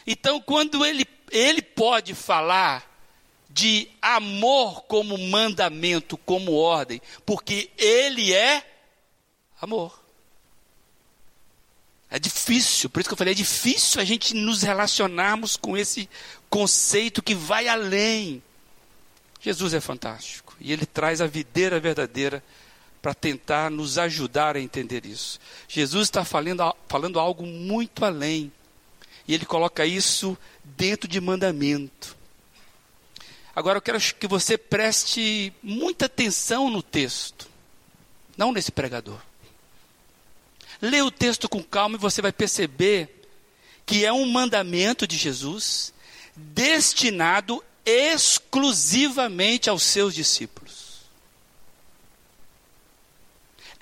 Então, 0.05 0.41
quando 0.41 0.85
ele, 0.85 1.05
ele 1.31 1.61
pode 1.61 2.15
falar 2.15 2.89
de 3.49 3.89
amor 4.01 4.83
como 4.83 5.17
mandamento, 5.17 6.17
como 6.17 6.55
ordem, 6.55 7.01
porque 7.25 7.69
ele 7.77 8.33
é 8.33 8.68
amor. 9.61 9.99
É 12.09 12.17
difícil, 12.17 12.89
por 12.89 12.99
isso 12.99 13.09
que 13.09 13.13
eu 13.13 13.17
falei, 13.17 13.33
é 13.33 13.35
difícil 13.35 14.01
a 14.01 14.05
gente 14.05 14.33
nos 14.33 14.63
relacionarmos 14.63 15.55
com 15.55 15.77
esse 15.77 16.09
conceito 16.49 17.21
que 17.21 17.35
vai 17.35 17.67
além. 17.67 18.41
Jesus 19.39 19.73
é 19.73 19.79
fantástico 19.79 20.55
e 20.59 20.73
ele 20.73 20.85
traz 20.85 21.21
a 21.21 21.27
videira 21.27 21.79
verdadeira 21.79 22.43
para 23.01 23.13
tentar 23.13 23.69
nos 23.69 23.97
ajudar 23.97 24.55
a 24.55 24.59
entender 24.59 25.05
isso. 25.05 25.39
Jesus 25.67 26.07
está 26.07 26.25
falando, 26.25 26.75
falando 26.87 27.19
algo 27.19 27.45
muito 27.45 28.03
além 28.03 28.51
e 29.27 29.33
ele 29.33 29.45
coloca 29.45 29.85
isso 29.85 30.35
dentro 30.63 31.07
de 31.07 31.21
mandamento. 31.21 32.17
Agora 33.55 33.77
eu 33.77 33.81
quero 33.81 33.99
que 33.99 34.27
você 34.27 34.57
preste 34.57 35.53
muita 35.61 36.05
atenção 36.05 36.69
no 36.69 36.81
texto, 36.81 37.47
não 38.35 38.51
nesse 38.51 38.71
pregador. 38.71 39.28
Lê 40.81 41.01
o 41.01 41.11
texto 41.11 41.49
com 41.49 41.61
calma 41.63 41.95
e 41.95 41.99
você 41.99 42.21
vai 42.21 42.31
perceber 42.31 43.25
que 43.85 44.05
é 44.05 44.13
um 44.13 44.25
mandamento 44.25 45.05
de 45.07 45.17
Jesus 45.17 45.93
destinado 46.35 47.63
exclusivamente 47.85 49.69
aos 49.69 49.83
seus 49.83 50.13
discípulos. 50.13 50.79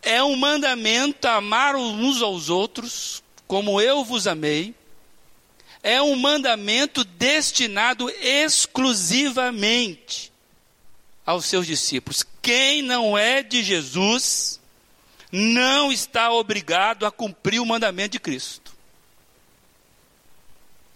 É 0.01 0.23
um 0.23 0.35
mandamento 0.37 1.27
amar 1.27 1.75
uns 1.75 2.21
aos 2.21 2.49
outros, 2.49 3.21
como 3.45 3.81
eu 3.81 4.05
vos 4.05 4.25
amei. 4.25 4.73
É 5.83 6.01
um 6.01 6.15
mandamento 6.15 7.03
destinado 7.03 8.09
exclusivamente 8.21 10.31
aos 11.25 11.43
seus 11.45 11.67
discípulos. 11.67 12.23
Quem 12.41 12.81
não 12.81 13.17
é 13.17 13.43
de 13.43 13.61
Jesus, 13.61 14.61
não 15.31 15.91
está 15.91 16.31
obrigado 16.31 17.05
a 17.05 17.11
cumprir 17.11 17.59
o 17.59 17.65
mandamento 17.65 18.11
de 18.13 18.19
Cristo. 18.19 18.73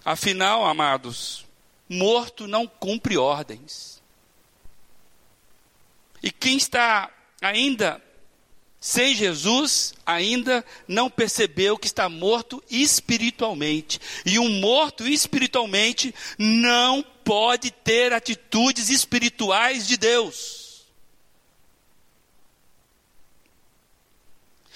Afinal, 0.04 0.66
amados, 0.66 1.46
morto 1.88 2.48
não 2.48 2.66
cumpre 2.66 3.18
ordens. 3.18 4.02
E 6.24 6.32
quem 6.32 6.58
está 6.58 7.10
ainda 7.42 8.02
sem 8.82 9.14
Jesus, 9.14 9.94
ainda 10.04 10.66
não 10.88 11.08
percebeu 11.08 11.78
que 11.78 11.86
está 11.86 12.10
morto 12.10 12.64
espiritualmente. 12.68 14.02
E 14.26 14.40
um 14.40 14.50
morto 14.60 15.08
espiritualmente 15.08 16.14
não 16.36 17.04
pode 17.24 17.70
ter 17.70 18.12
atitudes 18.12 18.90
espirituais 18.90 19.88
de 19.88 19.98
Deus. 19.98 20.61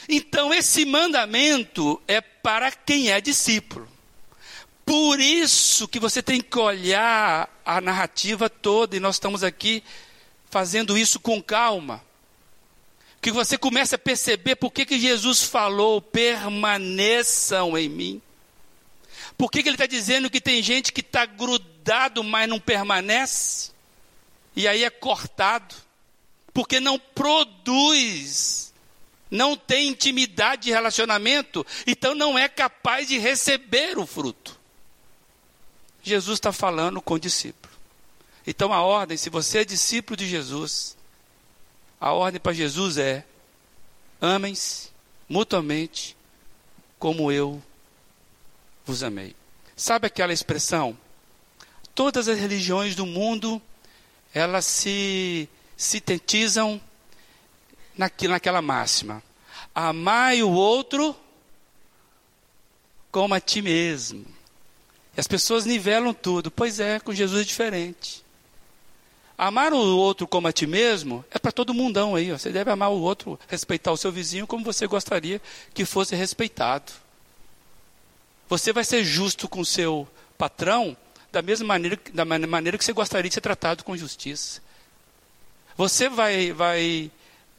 Então, 0.08 0.54
esse 0.54 0.86
mandamento 0.86 2.02
é 2.08 2.22
para 2.22 2.72
quem 2.72 3.12
é 3.12 3.20
discípulo. 3.20 3.88
Por 4.86 5.20
isso 5.20 5.88
que 5.88 6.00
você 6.00 6.22
tem 6.22 6.40
que 6.40 6.60
olhar 6.60 7.50
a 7.66 7.82
narrativa 7.82 8.50
toda, 8.50 8.96
e 8.96 9.00
nós 9.00 9.16
estamos 9.16 9.44
aqui 9.44 9.84
fazendo 10.50 10.98
isso 10.98 11.20
com 11.20 11.42
calma. 11.42 12.04
Que 13.20 13.32
você 13.32 13.58
comece 13.58 13.96
a 13.96 13.98
perceber 13.98 14.56
por 14.56 14.72
que, 14.72 14.86
que 14.86 15.00
Jesus 15.00 15.42
falou: 15.42 16.00
permaneçam 16.00 17.76
em 17.76 17.90
mim. 17.90 18.22
Por 19.36 19.50
que, 19.50 19.64
que 19.64 19.70
ele 19.70 19.76
está 19.76 19.88
dizendo 19.88 20.30
que 20.30 20.40
tem 20.40 20.62
gente 20.62 20.94
que 20.94 21.02
está 21.02 21.26
grudado, 21.26 22.24
mas 22.24 22.48
não 22.48 22.60
permanece? 22.60 23.72
E 24.56 24.68
aí 24.68 24.84
é 24.84 24.90
cortado. 24.92 25.76
Porque 26.54 26.80
não 26.80 26.98
produz 26.98 28.74
não 29.30 29.56
tem 29.56 29.90
intimidade 29.90 30.64
de 30.64 30.72
relacionamento, 30.72 31.66
então 31.86 32.14
não 32.14 32.38
é 32.38 32.48
capaz 32.48 33.08
de 33.08 33.18
receber 33.18 33.98
o 33.98 34.06
fruto. 34.06 34.60
Jesus 36.04 36.38
está 36.38 36.52
falando 36.52 37.02
com 37.02 37.16
o 37.16 37.20
discípulo. 37.20 37.74
Então 38.46 38.72
a 38.72 38.82
ordem, 38.82 39.18
se 39.18 39.30
você 39.30 39.60
é 39.60 39.66
discípulo 39.66 40.16
de 40.16 40.28
Jesus, 40.28 40.96
a 42.00 42.12
ordem 42.12 42.40
para 42.40 42.54
Jesus 42.54 42.98
é: 42.98 43.26
amem-se 44.22 44.90
mutuamente 45.28 46.16
como 47.00 47.32
eu 47.32 47.62
vos 48.86 49.02
amei. 49.02 49.36
Sabe 49.76 50.08
aquela 50.08 50.32
expressão? 50.32 50.98
Todas 51.96 52.28
as 52.28 52.38
religiões 52.38 52.96
do 52.96 53.06
mundo, 53.06 53.62
elas 54.34 54.66
se 54.66 55.50
sintetizam 55.76 56.80
naquela 57.98 58.62
máxima. 58.62 59.22
Amai 59.74 60.42
o 60.42 60.52
outro 60.52 61.16
como 63.12 63.34
a 63.34 63.40
ti 63.40 63.62
mesmo. 63.62 64.26
E 65.16 65.20
as 65.20 65.28
pessoas 65.28 65.66
nivelam 65.66 66.14
tudo. 66.14 66.52
Pois 66.52 66.80
é, 66.80 67.00
com 67.00 67.14
Jesus 67.14 67.42
é 67.42 67.46
diferente. 67.46 68.26
Amar 69.38 69.74
o 69.74 69.98
outro 69.98 70.26
como 70.28 70.48
a 70.48 70.52
ti 70.54 70.66
mesmo 70.66 71.24
é 71.30 71.38
para 71.38 71.52
todo 71.52 71.74
mundão 71.74 72.16
aí. 72.16 72.32
Ó. 72.32 72.38
Você 72.38 72.52
deve 72.52 72.72
amar 72.72 72.90
o 72.92 73.02
outro, 73.02 73.40
respeitar 73.48 73.92
o 73.92 73.98
seu 73.98 74.12
vizinho 74.12 74.48
como 74.48 74.64
você 74.64 74.88
gostaria 74.88 75.42
que 75.74 75.86
fosse 75.86 76.16
respeitado. 76.16 76.92
Você 78.48 78.72
vai 78.72 78.84
ser 78.84 79.04
justo 79.04 79.48
com 79.48 79.60
o 79.60 79.66
seu 79.66 80.08
patrão 80.38 80.96
da 81.32 81.42
mesma 81.42 81.68
maneira, 81.68 82.00
da 82.14 82.24
maneira 82.24 82.78
que 82.78 82.86
você 82.86 82.94
gostaria 82.94 83.30
de 83.30 83.34
ser 83.34 83.42
tratado 83.42 83.84
com 83.84 83.98
justiça. 83.98 84.62
Você 85.76 86.08
vai, 86.08 86.54
vai 86.54 87.12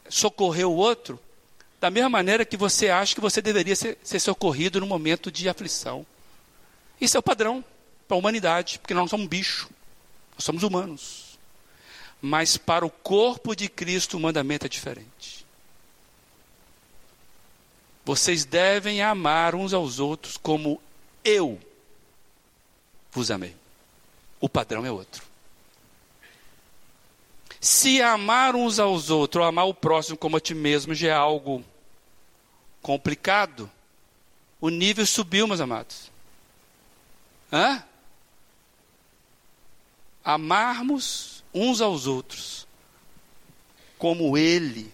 socorrer 0.08 0.66
o 0.66 0.74
outro 0.74 1.18
da 1.80 1.90
mesma 1.90 2.08
maneira 2.08 2.44
que 2.44 2.56
você 2.56 2.88
acha 2.88 3.14
que 3.14 3.20
você 3.20 3.42
deveria 3.42 3.76
ser, 3.76 3.98
ser 4.02 4.18
socorrido 4.18 4.80
no 4.80 4.86
momento 4.86 5.30
de 5.30 5.48
aflição. 5.48 6.06
Isso 7.00 7.16
é 7.16 7.20
o 7.20 7.22
padrão 7.22 7.64
para 8.08 8.16
a 8.16 8.18
humanidade, 8.18 8.78
porque 8.78 8.94
nós 8.94 9.02
não 9.02 9.08
somos 9.08 9.26
bicho, 9.26 9.68
nós 10.34 10.44
somos 10.44 10.62
humanos. 10.62 11.38
Mas 12.20 12.56
para 12.56 12.86
o 12.86 12.90
corpo 12.90 13.54
de 13.54 13.68
Cristo 13.68 14.16
o 14.16 14.20
mandamento 14.20 14.66
é 14.66 14.68
diferente. 14.68 15.44
Vocês 18.04 18.44
devem 18.44 19.02
amar 19.02 19.54
uns 19.54 19.74
aos 19.74 19.98
outros 19.98 20.36
como 20.36 20.80
eu 21.24 21.60
vos 23.12 23.30
amei. 23.30 23.54
O 24.40 24.48
padrão 24.48 24.86
é 24.86 24.90
outro. 24.90 25.24
Se 27.86 28.02
amar 28.02 28.56
uns 28.56 28.80
aos 28.80 29.10
outros, 29.10 29.40
ou 29.40 29.46
amar 29.46 29.64
o 29.68 29.72
próximo 29.72 30.16
como 30.16 30.36
a 30.36 30.40
ti 30.40 30.56
mesmo, 30.56 30.92
já 30.92 31.06
é 31.06 31.12
algo 31.12 31.64
complicado, 32.82 33.70
O 34.60 34.70
nível 34.70 35.06
subiu, 35.06 35.46
meus 35.46 35.60
amados. 35.60 36.10
Hã? 37.52 37.84
Amarmos 40.24 41.44
uns 41.54 41.80
aos 41.80 42.08
outros 42.08 42.66
como 43.96 44.36
Ele 44.36 44.92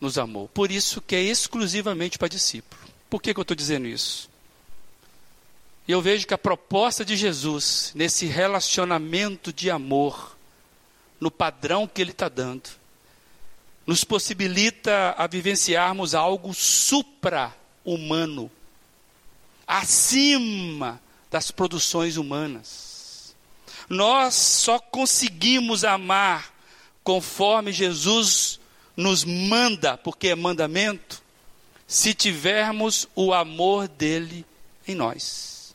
nos 0.00 0.18
amou. 0.18 0.48
Por 0.48 0.72
isso 0.72 1.00
que 1.00 1.14
é 1.14 1.22
exclusivamente 1.22 2.18
para 2.18 2.26
discípulo. 2.26 2.82
Por 3.08 3.22
que, 3.22 3.32
que 3.32 3.38
eu 3.38 3.42
estou 3.42 3.56
dizendo 3.56 3.86
isso? 3.86 4.28
E 5.86 5.92
eu 5.92 6.02
vejo 6.02 6.26
que 6.26 6.34
a 6.34 6.38
proposta 6.38 7.04
de 7.04 7.16
Jesus, 7.16 7.92
nesse 7.94 8.26
relacionamento 8.26 9.52
de 9.52 9.70
amor, 9.70 10.33
no 11.20 11.30
padrão 11.30 11.86
que 11.86 12.02
Ele 12.02 12.10
está 12.10 12.28
dando, 12.28 12.70
nos 13.86 14.04
possibilita 14.04 15.14
a 15.16 15.26
vivenciarmos 15.26 16.14
algo 16.14 16.54
supra-humano, 16.54 18.50
acima 19.66 21.00
das 21.30 21.50
produções 21.50 22.16
humanas. 22.16 23.34
Nós 23.88 24.34
só 24.34 24.78
conseguimos 24.78 25.84
amar 25.84 26.52
conforme 27.02 27.72
Jesus 27.72 28.58
nos 28.96 29.24
manda, 29.24 29.98
porque 29.98 30.28
é 30.28 30.34
mandamento, 30.34 31.22
se 31.86 32.14
tivermos 32.14 33.06
o 33.14 33.34
amor 33.34 33.88
dele 33.88 34.46
em 34.88 34.94
nós. 34.94 35.74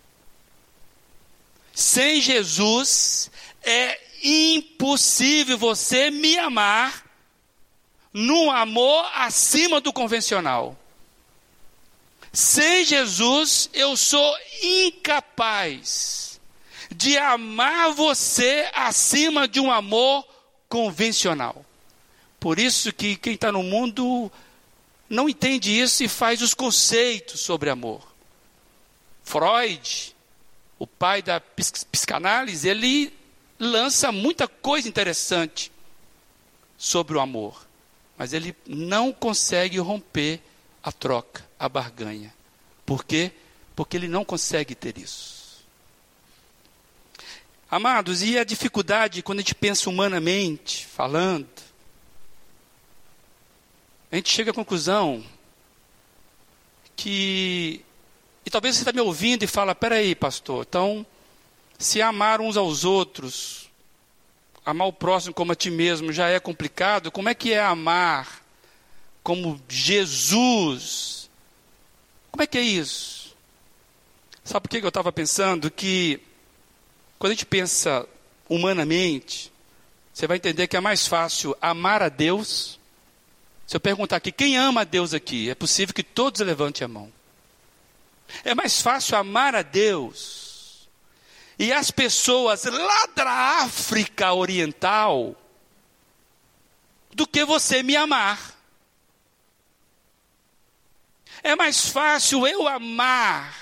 Sem 1.74 2.20
Jesus 2.20 3.30
é 3.62 4.09
impossível 4.24 5.58
você 5.58 6.10
me 6.12 6.38
amar 6.38 7.06
num 8.14 8.52
amor 8.52 9.10
acima 9.14 9.80
do 9.80 9.94
convencional. 9.94 10.78
Sem 12.32 12.86
Jesus 12.86 13.70
eu 13.74 13.96
sou 13.98 14.36
incapaz 14.62 16.40
de 16.92 17.18
amar 17.18 17.92
você 17.92 18.70
acima 18.74 19.48
de 19.48 19.60
um 19.60 19.72
amor 19.72 20.26
convencional. 20.68 21.66
Por 22.40 22.60
isso 22.60 22.94
que 22.94 23.16
quem 23.16 23.34
está 23.34 23.52
no 23.52 23.64
mundo 23.64 24.32
não 25.10 25.28
entende 25.28 25.78
isso 25.78 26.04
e 26.04 26.08
faz 26.08 26.42
os 26.42 26.54
conceitos 26.54 27.42
sobre 27.42 27.70
amor. 27.70 28.08
Freud, 29.24 30.16
o 30.78 30.88
pai 30.88 31.22
da 31.22 31.42
psicanálise, 31.92 32.68
ele 32.68 33.14
lança 33.60 34.12
muita 34.12 34.48
coisa 34.48 34.88
interessante 34.88 35.72
sobre 36.78 37.18
o 37.18 37.20
amor, 37.20 37.68
mas 38.18 38.34
ele 38.34 38.56
não 38.66 39.12
consegue 39.12 39.78
romper 39.80 40.42
a 40.82 40.92
troca, 40.92 41.46
a 41.60 41.68
barganha. 41.68 42.34
Por 42.86 43.04
quê? 43.04 43.32
Porque 43.76 43.98
ele 43.98 44.08
não 44.08 44.24
consegue 44.24 44.74
ter 44.74 44.98
isso. 44.98 45.40
Amados, 47.70 48.24
e 48.24 48.38
a 48.38 48.44
dificuldade 48.44 49.22
quando 49.22 49.40
a 49.40 49.42
gente 49.42 49.54
pensa 49.54 49.90
humanamente, 49.90 50.88
falando, 50.88 51.48
a 54.12 54.16
gente 54.16 54.30
chega 54.30 54.52
à 54.52 54.54
conclusão 54.54 55.24
que. 56.96 57.86
E 58.46 58.50
talvez 58.50 58.76
você 58.76 58.82
está 58.82 58.92
me 58.92 59.02
ouvindo 59.02 59.44
e 59.44 59.48
fala: 59.48 59.76
peraí, 59.76 60.16
pastor, 60.16 60.66
então, 60.68 61.06
se 61.80 62.02
amar 62.02 62.42
uns 62.42 62.58
aos 62.58 62.84
outros, 62.84 63.70
amar 64.66 64.88
o 64.88 64.94
próximo 64.94 65.34
como 65.34 65.54
a 65.54 65.56
ti 65.56 65.72
mesmo 65.72 66.12
já 66.12 66.28
é 66.28 66.38
complicado, 66.38 67.10
como 67.10 67.30
é 67.30 67.34
que 67.34 67.54
é 67.54 67.62
amar 67.62 68.44
como 69.24 69.60
Jesus? 69.70 71.30
Como 72.30 72.44
é 72.44 72.48
que 72.48 72.58
é 72.58 72.62
isso? 72.62 73.36
Sabe 74.44 74.68
por 74.68 74.70
que 74.70 74.84
eu 74.84 74.90
estava 74.90 75.12
pensando? 75.12 75.72
Que 75.72 76.22
quando 77.18 77.32
a 77.32 77.34
gente 77.36 77.46
pensa 77.46 78.06
humanamente, 78.50 79.52
você 80.14 80.28
vai 80.28 80.36
entender 80.36 80.68
que 80.68 80.76
é 80.76 80.82
mais 80.82 81.08
fácil 81.08 81.56
amar 81.62 82.04
a 82.04 82.10
Deus 82.10 82.78
se 83.66 83.76
eu 83.76 83.80
perguntar 83.80 84.16
aqui, 84.16 84.32
quem 84.32 84.58
ama 84.58 84.82
a 84.82 84.84
Deus 84.84 85.14
aqui? 85.14 85.48
É 85.48 85.54
possível 85.54 85.94
que 85.94 86.02
todos 86.02 86.42
levantem 86.42 86.84
a 86.84 86.88
mão. 86.88 87.14
É 88.44 88.56
mais 88.56 88.82
fácil 88.82 89.16
amar 89.16 89.54
a 89.54 89.62
Deus 89.62 90.49
e 91.60 91.74
as 91.74 91.92
pessoas 91.92 92.64
lá 92.64 93.06
da 93.14 93.30
África 93.64 94.34
Oriental 94.34 95.36
do 97.14 97.28
que 97.28 97.44
você 97.44 97.84
me 97.84 97.98
amar. 97.98 98.58
É 101.44 101.58
mais 101.58 101.90
fácil 101.90 102.48
eu 102.48 102.66
amar 102.66 103.54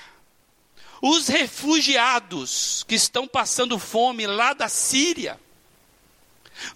os 1.02 1.26
refugiados 1.26 2.84
que 2.86 2.94
estão 2.94 3.26
passando 3.26 3.78
fome 3.80 4.26
lá 4.28 4.52
da 4.52 4.68
Síria 4.68 5.38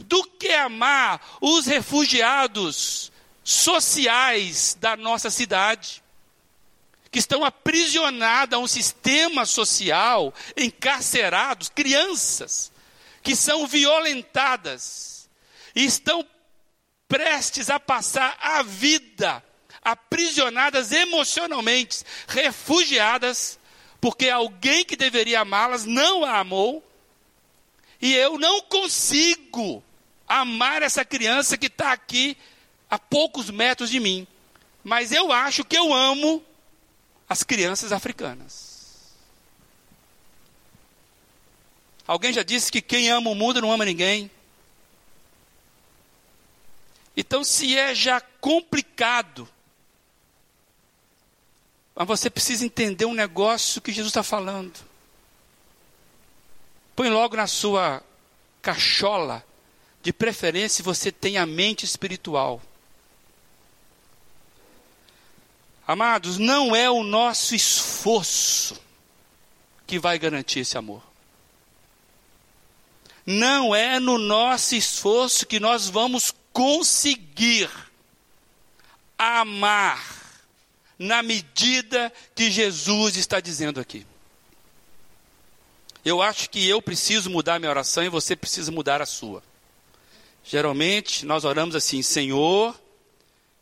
do 0.01 0.25
que 0.25 0.53
amar 0.53 1.21
os 1.41 1.67
refugiados 1.67 3.13
sociais 3.45 4.77
da 4.81 4.97
nossa 4.97 5.31
cidade, 5.31 6.02
que 7.13 7.19
estão 7.19 7.45
aprisionadas 7.45 8.59
a 8.59 8.63
um 8.63 8.67
sistema 8.67 9.45
social, 9.45 10.33
encarcerados, 10.57 11.69
crianças 11.69 12.73
que 13.23 13.37
são 13.37 13.67
violentadas 13.67 15.29
e 15.77 15.85
estão 15.85 16.27
prestes 17.07 17.69
a 17.69 17.79
passar 17.79 18.37
a 18.41 18.63
vida 18.63 19.45
aprisionadas 19.85 20.91
emocionalmente, 20.91 22.03
refugiadas, 22.27 23.59
porque 24.01 24.31
alguém 24.31 24.83
que 24.83 24.97
deveria 24.97 25.41
amá-las 25.41 25.85
não 25.85 26.25
a 26.25 26.39
amou, 26.39 26.83
e 28.01 28.15
eu 28.15 28.39
não 28.39 28.63
consigo 28.63 29.85
amar 30.27 30.83
essa 30.83 31.05
criança 31.05 31.59
que 31.59 31.67
está 31.67 31.93
aqui 31.93 32.39
a 32.89 32.99
poucos 32.99 33.51
metros 33.51 33.91
de 33.91 34.01
mim, 34.01 34.27
mas 34.83 35.13
eu 35.13 35.31
acho 35.31 35.63
que 35.63 35.77
eu 35.77 35.93
amo 35.93 36.43
as 37.33 37.43
crianças 37.43 37.93
africanas. 37.93 39.11
Alguém 42.07 42.33
já 42.33 42.43
disse 42.43 42.71
que 42.71 42.83
quem 42.83 43.11
ama 43.11 43.31
o 43.31 43.35
mundo 43.35 43.61
não 43.61 43.73
ama 43.73 43.87
ninguém. 43.87 44.31
Então, 47.17 47.43
se 47.43 47.77
é 47.77 47.95
já 47.95 48.21
complicado, 48.21 49.49
mas 51.95 52.07
você 52.07 52.29
precisa 52.29 52.67
entender 52.67 53.07
um 53.07 53.15
negócio 53.15 53.81
que 53.81 53.93
Jesus 53.93 54.11
está 54.11 54.23
falando. 54.23 54.79
Põe 56.95 57.09
logo 57.09 57.35
na 57.35 57.47
sua 57.47 58.03
cachola, 58.61 59.43
de 60.03 60.13
preferência 60.13 60.85
você 60.85 61.11
tem 61.11 61.39
a 61.39 61.47
mente 61.47 61.85
espiritual. 61.85 62.61
Amados, 65.93 66.39
não 66.39 66.75
é 66.75 66.91
o 66.91 67.05
nosso 67.05 67.55
esforço 67.55 68.81
que 69.87 69.99
vai 69.99 70.19
garantir 70.19 70.61
esse 70.61 70.79
amor. 70.79 71.03
Não 73.27 73.75
é 73.75 74.01
no 74.01 74.17
nosso 74.17 74.75
esforço 74.75 75.45
que 75.45 75.61
nós 75.61 75.91
vamos 75.91 76.33
conseguir 76.51 77.69
amar 79.19 80.03
na 80.99 81.23
medida 81.23 82.11
que 82.35 82.51
Jesus 82.51 83.19
está 83.19 83.39
dizendo 83.39 83.79
aqui. 83.79 84.07
Eu 86.03 86.23
acho 86.23 86.49
que 86.49 86.67
eu 86.67 86.81
preciso 86.81 87.29
mudar 87.29 87.59
minha 87.59 87.71
oração 87.71 88.03
e 88.03 88.09
você 88.09 88.35
precisa 88.35 88.73
mudar 88.73 89.03
a 89.03 89.07
sua. 89.07 89.43
Geralmente 90.43 91.27
nós 91.27 91.45
oramos 91.45 91.77
assim: 91.77 92.01
Senhor, 92.01 92.75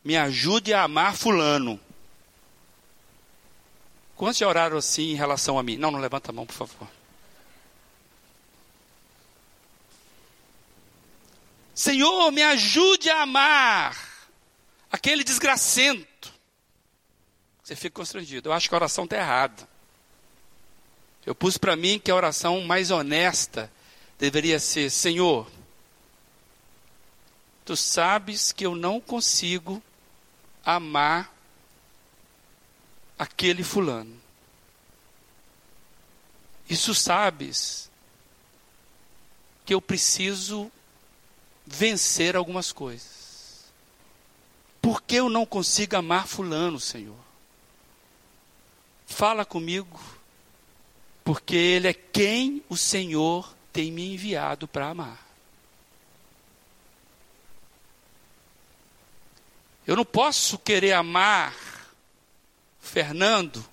me 0.04 0.16
ajude 0.16 0.72
a 0.72 0.84
amar 0.84 1.16
Fulano. 1.16 1.80
Quantos 4.20 4.36
já 4.36 4.46
oraram 4.46 4.76
assim 4.76 5.12
em 5.12 5.14
relação 5.14 5.58
a 5.58 5.62
mim? 5.62 5.78
Não, 5.78 5.90
não 5.90 5.98
levanta 5.98 6.30
a 6.30 6.34
mão, 6.34 6.44
por 6.44 6.52
favor. 6.52 6.86
Senhor, 11.74 12.30
me 12.30 12.42
ajude 12.42 13.08
a 13.08 13.22
amar 13.22 13.96
aquele 14.92 15.24
desgracento. 15.24 16.30
Você 17.64 17.74
fica 17.74 17.94
constrangido. 17.94 18.50
Eu 18.50 18.52
acho 18.52 18.68
que 18.68 18.74
a 18.74 18.76
oração 18.76 19.04
está 19.04 19.16
errada. 19.16 19.66
Eu 21.24 21.34
pus 21.34 21.56
para 21.56 21.74
mim 21.74 21.98
que 21.98 22.10
a 22.10 22.14
oração 22.14 22.60
mais 22.60 22.90
honesta 22.90 23.72
deveria 24.18 24.60
ser: 24.60 24.90
Senhor, 24.90 25.50
tu 27.64 27.74
sabes 27.74 28.52
que 28.52 28.66
eu 28.66 28.76
não 28.76 29.00
consigo 29.00 29.82
amar 30.62 31.39
aquele 33.20 33.62
fulano. 33.62 34.18
Isso 36.68 36.94
sabes 36.94 37.90
que 39.64 39.74
eu 39.74 39.80
preciso 39.80 40.72
vencer 41.66 42.34
algumas 42.34 42.72
coisas. 42.72 43.70
Por 44.80 45.02
que 45.02 45.16
eu 45.16 45.28
não 45.28 45.44
consigo 45.44 45.96
amar 45.96 46.26
fulano, 46.26 46.80
Senhor? 46.80 47.30
fala 49.06 49.44
comigo, 49.44 50.00
porque 51.24 51.56
Ele 51.56 51.88
é 51.88 51.92
quem 51.92 52.62
o 52.68 52.76
Senhor 52.76 53.54
tem 53.72 53.90
me 53.90 54.14
enviado 54.14 54.68
para 54.68 54.88
amar. 54.88 55.26
Eu 59.84 59.96
não 59.96 60.04
posso 60.04 60.56
querer 60.56 60.92
amar 60.92 61.79
Fernando 62.90 63.64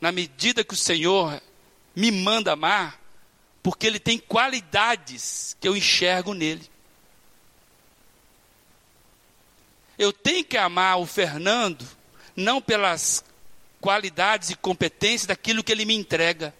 na 0.00 0.12
medida 0.12 0.62
que 0.62 0.74
o 0.74 0.76
Senhor 0.76 1.42
me 1.96 2.10
manda 2.10 2.52
amar, 2.52 3.00
porque 3.62 3.86
ele 3.86 3.98
tem 3.98 4.18
qualidades 4.18 5.56
que 5.60 5.66
eu 5.66 5.76
enxergo 5.76 6.32
nele. 6.32 6.68
Eu 9.98 10.12
tenho 10.12 10.44
que 10.44 10.56
amar 10.56 10.98
o 10.98 11.06
Fernando 11.06 11.86
não 12.34 12.60
pelas 12.60 13.24
qualidades 13.80 14.50
e 14.50 14.54
competências 14.54 15.26
daquilo 15.26 15.64
que 15.64 15.72
ele 15.72 15.84
me 15.84 15.94
entrega. 15.94 16.54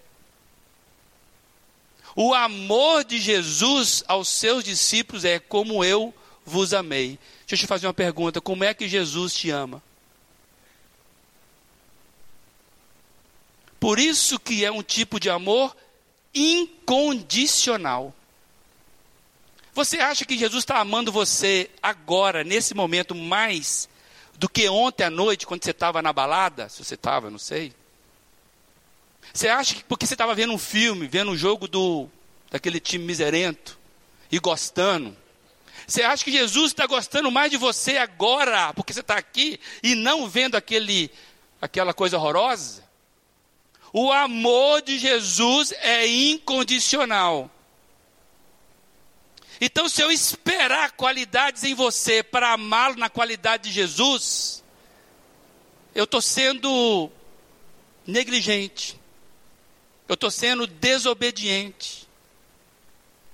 O 2.15 2.33
amor 2.33 3.03
de 3.03 3.19
Jesus 3.19 4.03
aos 4.07 4.27
seus 4.27 4.63
discípulos 4.63 5.25
é 5.25 5.39
como 5.39 5.83
eu 5.83 6.13
vos 6.45 6.73
amei. 6.73 7.17
Deixa 7.47 7.55
eu 7.55 7.59
te 7.59 7.67
fazer 7.67 7.87
uma 7.87 7.93
pergunta: 7.93 8.41
como 8.41 8.63
é 8.63 8.73
que 8.73 8.87
Jesus 8.87 9.33
te 9.33 9.49
ama? 9.49 9.81
Por 13.81 13.97
isso 13.97 14.39
que 14.39 14.63
é 14.63 14.71
um 14.71 14.83
tipo 14.83 15.19
de 15.19 15.27
amor 15.27 15.75
incondicional. 16.35 18.13
Você 19.73 19.97
acha 19.97 20.23
que 20.23 20.37
Jesus 20.37 20.61
está 20.61 20.77
amando 20.77 21.11
você 21.11 21.67
agora, 21.81 22.43
nesse 22.43 22.75
momento, 22.75 23.15
mais 23.15 23.89
do 24.35 24.47
que 24.47 24.69
ontem 24.69 25.03
à 25.03 25.09
noite, 25.09 25.47
quando 25.47 25.63
você 25.63 25.71
estava 25.71 25.99
na 25.99 26.13
balada? 26.13 26.69
Se 26.69 26.83
você 26.83 26.93
estava, 26.93 27.31
não 27.31 27.39
sei. 27.39 27.73
Você 29.33 29.47
acha 29.47 29.73
que 29.73 29.83
porque 29.83 30.05
você 30.05 30.13
estava 30.13 30.35
vendo 30.35 30.53
um 30.53 30.59
filme, 30.59 31.07
vendo 31.07 31.31
um 31.31 31.37
jogo 31.37 31.67
do, 31.67 32.07
daquele 32.51 32.79
time 32.79 33.03
miserento 33.03 33.79
e 34.31 34.37
gostando, 34.37 35.17
você 35.87 36.03
acha 36.03 36.23
que 36.23 36.31
Jesus 36.31 36.67
está 36.67 36.85
gostando 36.85 37.31
mais 37.31 37.49
de 37.49 37.57
você 37.57 37.97
agora, 37.97 38.75
porque 38.75 38.93
você 38.93 38.99
está 38.99 39.17
aqui, 39.17 39.59
e 39.81 39.95
não 39.95 40.29
vendo 40.29 40.53
aquele, 40.53 41.09
aquela 41.59 41.95
coisa 41.95 42.17
horrorosa? 42.17 42.80
O 43.93 44.11
amor 44.11 44.81
de 44.81 44.97
Jesus 44.97 45.71
é 45.73 46.07
incondicional. 46.07 47.49
Então, 49.59 49.87
se 49.87 50.01
eu 50.01 50.11
esperar 50.11 50.91
qualidades 50.93 51.63
em 51.63 51.73
você 51.73 52.23
para 52.23 52.53
amá-lo 52.53 52.95
na 52.95 53.09
qualidade 53.09 53.63
de 53.63 53.71
Jesus, 53.71 54.63
eu 55.93 56.05
estou 56.05 56.21
sendo 56.21 57.11
negligente, 58.07 58.99
eu 60.07 60.15
estou 60.15 60.31
sendo 60.31 60.65
desobediente, 60.65 62.09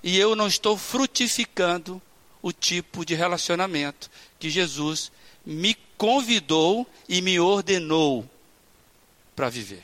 e 0.04 0.18
eu 0.18 0.36
não 0.36 0.48
estou 0.48 0.78
frutificando 0.78 2.02
o 2.42 2.52
tipo 2.52 3.06
de 3.06 3.16
relacionamento 3.16 4.10
que 4.40 4.50
Jesus 4.50 5.12
me 5.46 5.76
convidou 5.98 6.88
e 7.08 7.22
me 7.22 7.40
ordenou 7.40 8.30
para 9.36 9.50
viver. 9.50 9.84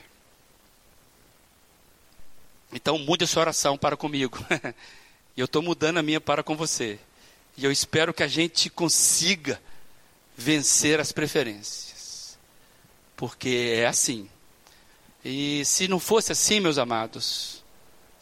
Então 2.73 2.97
mude 2.97 3.23
a 3.23 3.27
sua 3.27 3.41
oração 3.41 3.77
para 3.77 3.95
comigo. 3.95 4.38
Eu 5.36 5.45
estou 5.45 5.62
mudando 5.62 5.97
a 5.97 6.03
minha 6.03 6.21
para 6.21 6.43
com 6.43 6.55
você. 6.55 6.99
E 7.57 7.65
eu 7.65 7.71
espero 7.71 8.13
que 8.13 8.21
a 8.21 8.27
gente 8.27 8.69
consiga 8.69 9.59
vencer 10.38 10.99
as 10.99 11.12
preferências. 11.12 12.38
Porque 13.15 13.75
é 13.75 13.88
assim. 13.88 14.29
E 15.25 15.63
se 15.65 15.88
não 15.88 15.99
fosse 15.99 16.31
assim, 16.31 16.59
meus 16.59 16.77
amados, 16.77 17.63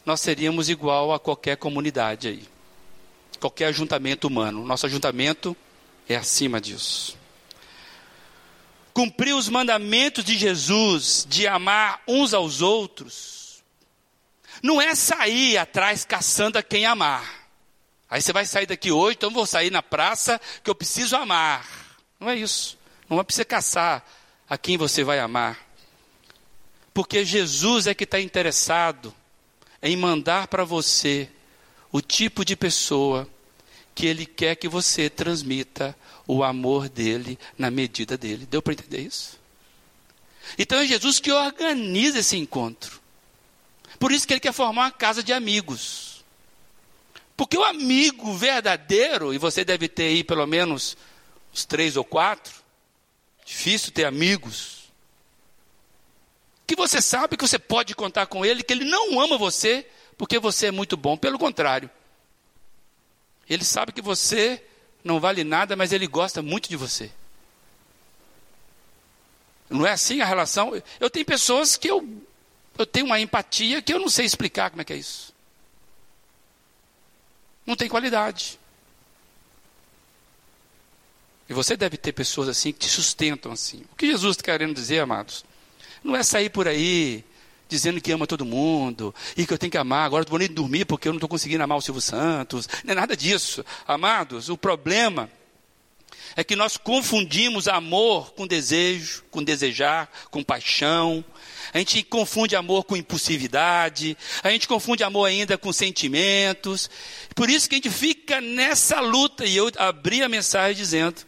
nós 0.05 0.21
seríamos 0.21 0.69
igual 0.69 1.13
a 1.13 1.19
qualquer 1.19 1.57
comunidade 1.57 2.29
aí. 2.29 2.43
Qualquer 3.41 3.65
ajuntamento 3.65 4.27
humano. 4.27 4.65
Nosso 4.65 4.85
ajuntamento 4.85 5.55
é 6.07 6.15
acima 6.15 6.61
disso. 6.61 7.17
Cumprir 8.93 9.33
os 9.33 9.49
mandamentos 9.49 10.23
de 10.23 10.37
Jesus 10.37 11.25
de 11.27 11.45
amar 11.45 12.01
uns 12.07 12.33
aos 12.33 12.61
outros 12.61 13.40
não 14.62 14.82
é 14.82 14.93
sair 14.95 15.58
atrás 15.58 16.06
caçando 16.06 16.58
a 16.58 16.63
quem 16.63 16.86
amar. 16.86 17.41
Aí 18.10 18.21
você 18.21 18.34
vai 18.34 18.45
sair 18.45 18.65
daqui 18.65 18.91
hoje, 18.91 19.15
então 19.17 19.32
vou 19.32 19.45
sair 19.45 19.71
na 19.71 19.82
praça 19.82 20.39
que 20.63 20.69
eu 20.69 20.76
preciso 20.76 21.15
amar. 21.15 21.65
Não 22.19 22.30
é 22.30 22.36
isso. 22.36 22.78
Não 23.10 23.19
é 23.19 23.24
para 23.24 23.34
você 23.34 23.45
caçar 23.45 24.06
a 24.50 24.58
quem 24.58 24.78
você 24.78 25.04
vai 25.04 25.19
amar. 25.19 25.58
Porque 26.93 27.24
Jesus 27.24 27.88
é 27.88 27.93
que 27.93 28.04
está 28.04 28.19
interessado 28.19 29.13
em 29.82 29.95
mandar 29.95 30.47
para 30.47 30.63
você 30.63 31.30
o 31.91 32.02
tipo 32.02 32.45
de 32.45 32.56
pessoa 32.56 33.28
que 33.95 34.06
Ele 34.06 34.26
quer 34.26 34.56
que 34.56 34.67
você 34.67 35.10
transmita 35.10 35.95
o 36.28 36.43
amor 36.43 36.88
dele 36.88 37.39
na 37.58 37.71
medida 37.71 38.17
dele. 38.17 38.45
Deu 38.45 38.62
para 38.62 38.74
entender 38.74 39.02
isso? 39.02 39.39
Então 40.58 40.80
é 40.80 40.86
Jesus 40.86 41.19
que 41.19 41.32
organiza 41.32 42.19
esse 42.19 42.38
encontro. 42.38 43.00
Por 44.01 44.11
isso 44.11 44.25
que 44.25 44.33
ele 44.33 44.39
quer 44.39 44.51
formar 44.51 44.85
uma 44.85 44.91
casa 44.91 45.21
de 45.21 45.31
amigos. 45.31 46.25
Porque 47.37 47.55
o 47.55 47.63
amigo 47.63 48.33
verdadeiro, 48.33 49.31
e 49.31 49.37
você 49.37 49.63
deve 49.63 49.87
ter 49.87 50.05
aí 50.05 50.23
pelo 50.23 50.47
menos 50.47 50.97
uns 51.53 51.65
três 51.65 51.95
ou 51.95 52.03
quatro, 52.03 52.51
difícil 53.45 53.91
ter 53.91 54.05
amigos, 54.05 54.91
que 56.65 56.75
você 56.75 56.99
sabe 56.99 57.37
que 57.37 57.47
você 57.47 57.59
pode 57.59 57.93
contar 57.93 58.25
com 58.25 58.43
ele, 58.43 58.63
que 58.63 58.73
ele 58.73 58.85
não 58.85 59.21
ama 59.21 59.37
você 59.37 59.87
porque 60.17 60.39
você 60.39 60.67
é 60.67 60.71
muito 60.71 60.97
bom. 60.97 61.15
Pelo 61.15 61.37
contrário, 61.37 61.87
ele 63.47 63.63
sabe 63.63 63.91
que 63.91 64.01
você 64.01 64.63
não 65.03 65.19
vale 65.19 65.43
nada, 65.43 65.75
mas 65.75 65.91
ele 65.91 66.07
gosta 66.07 66.41
muito 66.41 66.67
de 66.67 66.75
você. 66.75 67.11
Não 69.69 69.85
é 69.85 69.91
assim 69.91 70.21
a 70.21 70.25
relação? 70.25 70.73
Eu 70.99 71.07
tenho 71.07 71.23
pessoas 71.23 71.77
que 71.77 71.87
eu 71.87 72.25
eu 72.77 72.86
tenho 72.86 73.05
uma 73.05 73.19
empatia 73.19 73.81
que 73.81 73.93
eu 73.93 73.99
não 73.99 74.10
sei 74.10 74.25
explicar 74.25 74.69
como 74.69 74.81
é 74.81 74.86
que 74.86 74.93
é 74.93 74.97
isso. 74.97 75.34
Não 77.65 77.75
tem 77.75 77.88
qualidade. 77.88 78.60
E 81.49 81.53
você 81.53 81.75
deve 81.75 81.97
ter 81.97 82.13
pessoas 82.13 82.47
assim 82.47 82.71
que 82.71 82.79
te 82.79 82.89
sustentam 82.89 83.51
assim. 83.51 83.84
O 83.91 83.95
que 83.95 84.07
Jesus 84.07 84.38
está 84.38 84.51
querendo 84.51 84.73
dizer, 84.73 84.99
amados? 84.99 85.43
Não 86.03 86.15
é 86.15 86.23
sair 86.23 86.49
por 86.49 86.67
aí 86.67 87.23
dizendo 87.67 88.01
que 88.01 88.12
ama 88.12 88.27
todo 88.27 88.45
mundo 88.45 89.13
e 89.38 89.45
que 89.45 89.53
eu 89.53 89.57
tenho 89.57 89.71
que 89.71 89.77
amar. 89.77 90.05
Agora 90.05 90.23
estou 90.23 90.38
bonito 90.38 90.53
dormir 90.53 90.86
porque 90.86 91.07
eu 91.07 91.13
não 91.13 91.17
estou 91.17 91.29
conseguindo 91.29 91.63
amar 91.63 91.77
o 91.77 91.81
Silvio 91.81 92.01
Santos. 92.01 92.67
Não 92.84 92.93
é 92.93 92.95
nada 92.95 93.15
disso. 93.15 93.65
Amados, 93.88 94.49
o 94.49 94.57
problema 94.57 95.29
é 96.36 96.44
que 96.44 96.56
nós 96.56 96.78
confundimos 96.78 97.67
amor 97.67 98.34
com 98.34 98.48
desejo, 98.48 99.24
com 99.30 99.44
desejar, 99.44 100.10
com 100.30 100.44
paixão, 100.44 101.24
a 101.74 101.78
gente 101.78 102.04
confunde 102.04 102.56
amor 102.56 102.84
com 102.84 102.98
impulsividade, 102.98 104.17
a 104.44 104.50
gente 104.50 104.67
confunde 104.67 105.04
amor 105.04 105.26
ainda 105.26 105.58
com 105.58 105.72
sentimentos. 105.72 106.89
Por 107.34 107.50
isso 107.50 107.70
que 107.70 107.76
a 107.76 107.78
gente 107.78 107.89
fica 107.89 108.41
nessa 108.41 109.00
luta. 109.00 109.46
E 109.46 109.56
eu 109.56 109.72
abri 109.78 110.22
a 110.22 110.28
mensagem 110.28 110.76
dizendo 110.76 111.22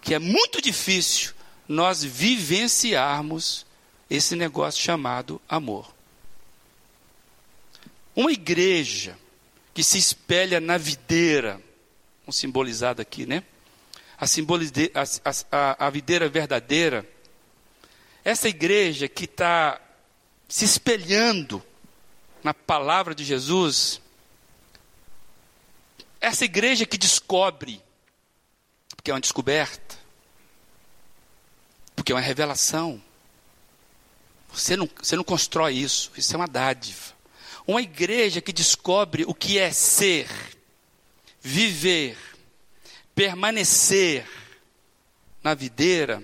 que 0.00 0.14
é 0.14 0.18
muito 0.18 0.60
difícil 0.60 1.32
nós 1.68 2.02
vivenciarmos 2.02 3.64
esse 4.10 4.34
negócio 4.34 4.82
chamado 4.82 5.40
amor. 5.48 5.94
Uma 8.14 8.32
igreja 8.32 9.16
que 9.72 9.84
se 9.84 9.96
espelha 9.96 10.60
na 10.60 10.76
videira, 10.76 11.62
um 12.26 12.32
simbolizado 12.32 13.00
aqui, 13.00 13.24
né? 13.24 13.44
A, 14.94 15.02
a, 15.50 15.86
a, 15.86 15.90
videira 15.90 16.28
verdadeira 16.28 17.08
essa 18.24 18.48
igreja 18.48 19.08
que 19.08 19.24
está 19.24 19.80
se 20.48 20.64
espelhando 20.64 21.62
na 22.42 22.54
palavra 22.54 23.14
de 23.14 23.24
Jesus, 23.24 24.00
essa 26.20 26.44
igreja 26.44 26.86
que 26.86 26.96
descobre, 26.96 27.82
porque 28.94 29.10
é 29.10 29.14
uma 29.14 29.20
descoberta, 29.20 29.96
porque 31.96 32.12
é 32.12 32.14
uma 32.14 32.20
revelação. 32.20 33.02
Você 34.52 34.76
não, 34.76 34.88
você 35.02 35.16
não 35.16 35.24
constrói 35.24 35.74
isso, 35.74 36.12
isso 36.16 36.32
é 36.34 36.36
uma 36.36 36.46
dádiva. 36.46 37.12
Uma 37.66 37.80
igreja 37.80 38.40
que 38.40 38.52
descobre 38.52 39.24
o 39.26 39.34
que 39.34 39.58
é 39.58 39.72
ser, 39.72 40.28
viver, 41.40 42.16
permanecer 43.14 44.26
na 45.42 45.54
videira, 45.54 46.22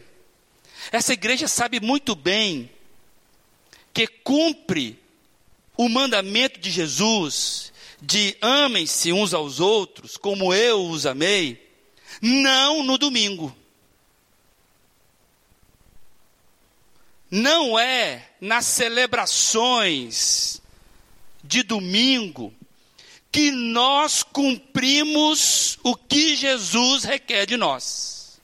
essa 0.91 1.13
igreja 1.13 1.49
sabe 1.49 1.81
muito 1.81 2.15
bem 2.15 2.71
que 3.93 4.07
cumpre 4.07 4.99
o 5.77 5.89
mandamento 5.89 6.59
de 6.61 6.71
Jesus 6.71 7.73
de 8.01 8.37
amem-se 8.41 9.13
uns 9.13 9.35
aos 9.35 9.59
outros 9.59 10.17
como 10.17 10.55
eu 10.55 10.89
os 10.89 11.05
amei, 11.05 11.61
não 12.23 12.83
no 12.83 12.97
domingo. 12.97 13.55
não 17.31 17.79
é 17.79 18.27
nas 18.41 18.65
celebrações 18.65 20.63
de 21.45 21.63
domingo 21.63 22.53
que 23.31 23.51
nós 23.51 24.23
cumprimos 24.23 25.79
o 25.83 25.95
que 25.95 26.35
Jesus 26.35 27.05
requer 27.05 27.47
de 27.47 27.57
nós. 27.57 28.41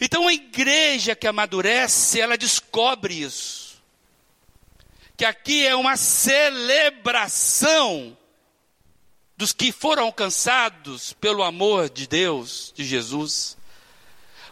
Então 0.00 0.28
a 0.28 0.32
igreja 0.32 1.16
que 1.16 1.26
amadurece, 1.26 2.20
ela 2.20 2.36
descobre 2.36 3.22
isso. 3.22 3.82
Que 5.16 5.24
aqui 5.24 5.66
é 5.66 5.74
uma 5.74 5.96
celebração 5.96 7.36
dos 9.36 9.52
que 9.52 9.72
foram 9.72 10.04
alcançados 10.04 11.12
pelo 11.14 11.42
amor 11.42 11.88
de 11.88 12.06
Deus, 12.06 12.72
de 12.76 12.84
Jesus. 12.84 13.56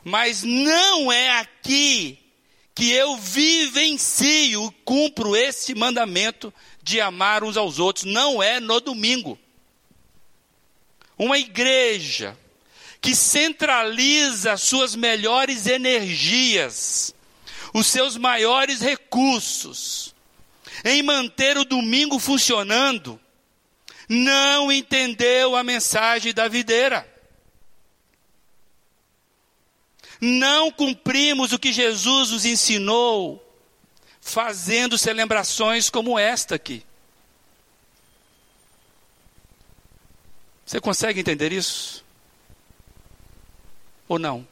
Mas 0.03 0.43
não 0.43 1.13
é 1.13 1.39
aqui 1.39 2.19
que 2.75 2.91
eu 2.93 3.17
vivencio, 3.17 4.71
cumpro 4.97 5.37
esse 5.37 5.75
mandamento 5.75 6.53
de 6.83 7.03
amar 7.03 7.45
uns 7.45 7.59
aos 7.59 7.79
outros, 7.79 8.07
não 8.07 8.43
é 8.43 8.59
no 8.59 8.81
domingo. 8.81 9.39
Uma 11.19 11.39
igreja 11.39 12.35
que 12.99 13.15
centraliza 13.15 14.57
suas 14.57 14.95
melhores 14.95 15.67
energias, 15.67 17.15
os 17.75 17.87
seus 17.89 18.17
maiores 18.17 18.81
recursos, 18.81 20.15
em 20.83 21.03
manter 21.03 21.59
o 21.59 21.65
domingo 21.67 22.19
funcionando, 22.19 23.21
não 24.09 24.73
entendeu 24.73 25.57
a 25.57 25.63
mensagem 25.63 26.33
da 26.33 26.49
videira. 26.49 27.07
Não 30.19 30.71
cumprimos 30.71 31.53
o 31.53 31.59
que 31.59 31.71
Jesus 31.71 32.31
nos 32.31 32.47
ensinou, 32.47 33.46
fazendo 34.27 34.99
celebrações 34.99 35.89
como 35.89 36.19
esta 36.19 36.57
aqui. 36.57 36.85
Você 40.67 40.81
consegue 40.81 41.21
entender 41.21 41.53
isso? 41.53 42.05
Ou 44.09 44.19
não? 44.19 44.47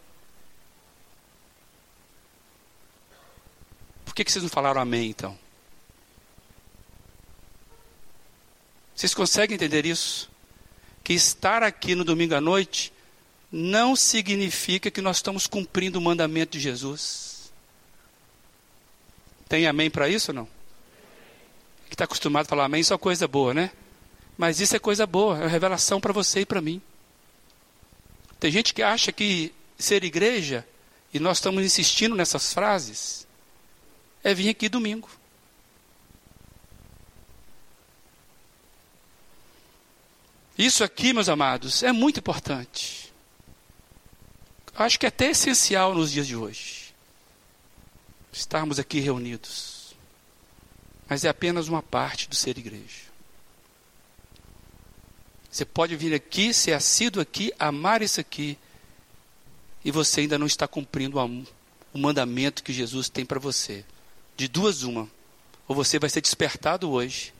Por 4.04 4.14
que, 4.14 4.24
que 4.24 4.30
vocês 4.30 4.44
não 4.44 4.48
falaram 4.48 4.80
amém 4.80 5.10
então? 5.10 5.36
Vocês 8.94 9.12
conseguem 9.12 9.56
entender 9.56 9.84
isso? 9.84 10.30
Que 11.02 11.14
estar 11.14 11.64
aqui 11.64 11.96
no 11.96 12.04
domingo 12.04 12.36
à 12.36 12.40
noite 12.40 12.92
não 13.50 13.96
significa 13.96 14.88
que 14.88 15.02
nós 15.02 15.16
estamos 15.16 15.48
cumprindo 15.48 15.98
o 15.98 16.02
mandamento 16.02 16.52
de 16.52 16.60
Jesus. 16.60 17.33
Tem 19.54 19.68
amém 19.68 19.88
para 19.88 20.08
isso 20.08 20.32
ou 20.32 20.34
não? 20.34 20.48
Que 21.86 21.94
está 21.94 22.02
acostumado 22.02 22.44
a 22.44 22.48
falar 22.48 22.64
amém, 22.64 22.82
só 22.82 22.98
coisa 22.98 23.28
boa, 23.28 23.54
né? 23.54 23.70
Mas 24.36 24.58
isso 24.58 24.74
é 24.74 24.80
coisa 24.80 25.06
boa, 25.06 25.40
é 25.44 25.46
revelação 25.46 26.00
para 26.00 26.12
você 26.12 26.40
e 26.40 26.44
para 26.44 26.60
mim. 26.60 26.82
Tem 28.40 28.50
gente 28.50 28.74
que 28.74 28.82
acha 28.82 29.12
que 29.12 29.54
ser 29.78 30.02
igreja, 30.02 30.66
e 31.12 31.20
nós 31.20 31.36
estamos 31.36 31.62
insistindo 31.62 32.16
nessas 32.16 32.52
frases, 32.52 33.28
é 34.24 34.34
vir 34.34 34.48
aqui 34.48 34.68
domingo. 34.68 35.08
Isso 40.58 40.82
aqui, 40.82 41.12
meus 41.12 41.28
amados, 41.28 41.84
é 41.84 41.92
muito 41.92 42.18
importante. 42.18 43.14
Acho 44.74 44.98
que 44.98 45.06
é 45.06 45.10
até 45.10 45.30
essencial 45.30 45.94
nos 45.94 46.10
dias 46.10 46.26
de 46.26 46.34
hoje. 46.34 46.83
Estarmos 48.34 48.78
aqui 48.78 49.00
reunidos. 49.00 49.94
Mas 51.08 51.24
é 51.24 51.28
apenas 51.28 51.68
uma 51.68 51.82
parte 51.82 52.28
do 52.28 52.34
ser 52.34 52.58
igreja. 52.58 53.04
Você 55.50 55.64
pode 55.64 55.94
vir 55.94 56.12
aqui, 56.12 56.52
ser 56.52 56.72
assíduo 56.72 57.22
aqui, 57.22 57.52
amar 57.58 58.02
isso 58.02 58.20
aqui, 58.20 58.58
e 59.84 59.90
você 59.90 60.22
ainda 60.22 60.36
não 60.36 60.46
está 60.46 60.66
cumprindo 60.66 61.18
o 61.18 61.98
mandamento 61.98 62.64
que 62.64 62.72
Jesus 62.72 63.08
tem 63.08 63.24
para 63.24 63.38
você. 63.38 63.84
De 64.36 64.48
duas, 64.48 64.82
uma. 64.82 65.08
Ou 65.68 65.76
você 65.76 65.98
vai 65.98 66.10
ser 66.10 66.20
despertado 66.20 66.90
hoje 66.90 67.32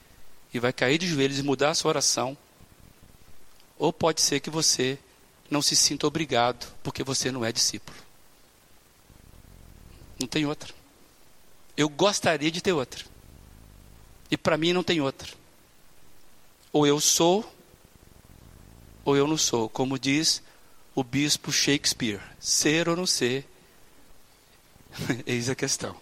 e 0.53 0.61
vai 0.61 0.73
cair 0.73 0.99
de 0.99 1.09
joelhos 1.09 1.39
e 1.39 1.43
mudar 1.43 1.71
a 1.71 1.75
sua 1.75 1.89
oração 1.89 2.37
ou 3.79 3.93
pode 3.93 4.21
ser 4.21 4.41
que 4.41 4.51
você 4.51 4.99
não 5.51 5.61
se 5.61 5.75
sinta 5.77 6.07
obrigado 6.07 6.73
porque 6.83 7.03
você 7.03 7.31
não 7.31 7.45
é 7.45 7.53
discípulo. 7.53 7.97
Não 10.19 10.27
tem 10.27 10.47
outra. 10.47 10.73
Eu 11.77 11.89
gostaria 11.89 12.51
de 12.51 12.61
ter 12.61 12.73
outra. 12.73 13.05
E 14.31 14.37
para 14.37 14.57
mim 14.57 14.73
não 14.73 14.83
tem 14.83 15.01
outra. 15.01 15.33
Ou 16.73 16.87
eu 16.87 17.01
sou, 17.01 17.49
ou 19.05 19.17
eu 19.17 19.27
não 19.27 19.37
sou. 19.37 19.69
Como 19.69 19.99
diz 19.99 20.43
o 20.95 21.03
bispo 21.03 21.51
Shakespeare: 21.53 22.21
ser 22.39 22.89
ou 22.89 22.97
não 22.97 23.07
ser, 23.07 23.47
eis 25.27 25.49
a 25.49 25.55
questão. 25.55 25.97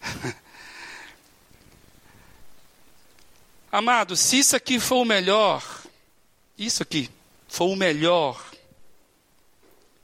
Amado, 3.72 4.16
se 4.16 4.38
isso 4.38 4.56
aqui 4.56 4.80
for 4.80 4.96
o 4.96 5.04
melhor, 5.04 5.62
isso 6.58 6.82
aqui 6.82 7.08
for 7.48 7.66
o 7.66 7.76
melhor 7.76 8.50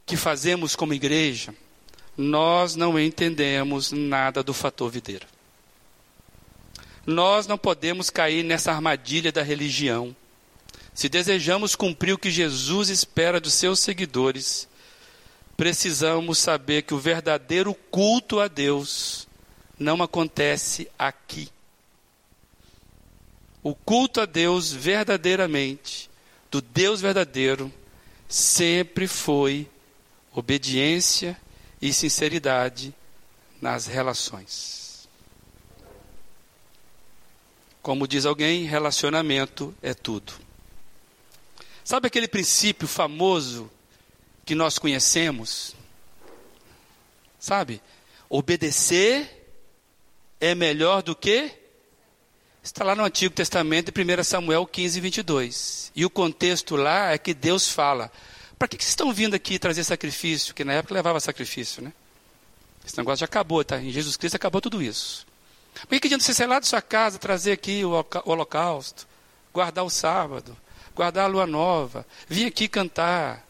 que 0.05 0.17
fazemos 0.17 0.77
como 0.77 0.95
igreja, 0.95 1.53
nós 2.17 2.75
não 2.77 2.99
entendemos 2.99 3.93
nada 3.93 4.43
do 4.43 4.55
fator 4.55 4.91
videira. 4.91 5.27
Nós 7.05 7.47
não 7.47 7.59
podemos 7.59 8.11
cair 8.11 8.43
nessa 8.43 8.73
armadilha 8.73 9.31
da 9.31 9.43
religião. 9.43 10.17
Se 10.95 11.09
desejamos 11.09 11.77
cumprir 11.77 12.15
o 12.15 12.19
que 12.19 12.31
Jesus 12.31 12.89
espera 12.89 13.39
dos 13.39 13.53
seus 13.53 13.81
seguidores, 13.81 14.67
precisamos 15.57 16.39
saber 16.39 16.83
que 16.83 16.95
o 16.95 16.99
verdadeiro 16.99 17.75
culto 17.91 18.41
a 18.41 18.49
Deus 18.49 19.29
não 19.79 20.03
acontece 20.03 20.89
aqui. 20.99 21.49
O 23.63 23.75
culto 23.75 24.21
a 24.21 24.27
Deus 24.27 24.73
verdadeiramente 24.73 26.09
do 26.51 26.61
Deus 26.61 27.01
verdadeiro 27.01 27.73
sempre 28.29 29.07
foi 29.07 29.69
obediência 30.33 31.37
e 31.87 31.93
sinceridade 31.93 32.93
nas 33.61 33.87
relações. 33.87 35.09
Como 37.81 38.09
diz 38.09 38.27
alguém, 38.27 38.65
relacionamento 38.65 39.73
é 39.81 39.95
tudo. 39.95 40.33
Sabe 41.85 42.09
aquele 42.09 42.27
princípio 42.27 42.89
famoso 42.89 43.71
que 44.45 44.57
nós 44.57 44.79
conhecemos? 44.79 45.77
Sabe? 47.39 47.81
Obedecer 48.29 49.49
é 50.41 50.55
melhor 50.55 51.03
do 51.03 51.15
que 51.15 51.55
Está 52.65 52.83
lá 52.83 52.97
no 52.97 53.05
Antigo 53.05 53.33
Testamento, 53.33 53.93
em 53.97 54.21
1 54.21 54.25
Samuel 54.25 54.67
15, 54.67 55.01
22. 55.01 55.93
E 55.95 56.05
o 56.05 56.11
contexto 56.11 56.75
lá 56.75 57.13
é 57.13 57.19
que 57.19 57.33
Deus 57.33 57.71
fala: 57.71 58.11
para 58.59 58.69
que, 58.69 58.77
que 58.77 58.85
vocês 58.85 58.93
estão 58.93 59.13
vindo 59.13 59.35
aqui 59.35 59.59
trazer 59.59 59.85
sacrifício? 59.85 60.55
Que 60.55 60.65
na 60.65 60.75
época 60.75 60.95
levava 60.95 61.21
sacrifício, 61.21 61.83
né? 61.83 61.93
Esse 62.87 62.97
negócio 62.97 63.21
já 63.21 63.27
acabou, 63.27 63.65
tá? 63.65 63.81
Em 63.81 63.91
Jesus 63.91 64.17
Cristo 64.17 64.37
acabou 64.37 64.61
tudo 64.61 64.83
isso. 64.83 65.27
Por 65.75 65.89
que, 65.89 66.01
que 66.01 66.07
adianta 66.07 66.25
você 66.25 66.33
sair 66.33 66.47
lá 66.47 66.59
da 66.59 66.67
sua 66.67 66.81
casa, 66.81 67.19
trazer 67.19 67.53
aqui 67.53 67.85
o 67.85 67.93
holocausto, 68.25 69.07
guardar 69.53 69.85
o 69.85 69.91
sábado, 69.91 70.57
guardar 70.95 71.25
a 71.25 71.29
lua 71.29 71.47
nova, 71.47 72.07
vir 72.29 72.47
aqui 72.47 72.69
cantar? 72.69 73.47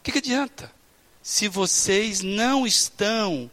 O 0.00 0.04
que, 0.04 0.12
que 0.12 0.18
adianta? 0.18 0.72
Se 1.22 1.48
vocês 1.48 2.22
não 2.22 2.66
estão 2.66 3.50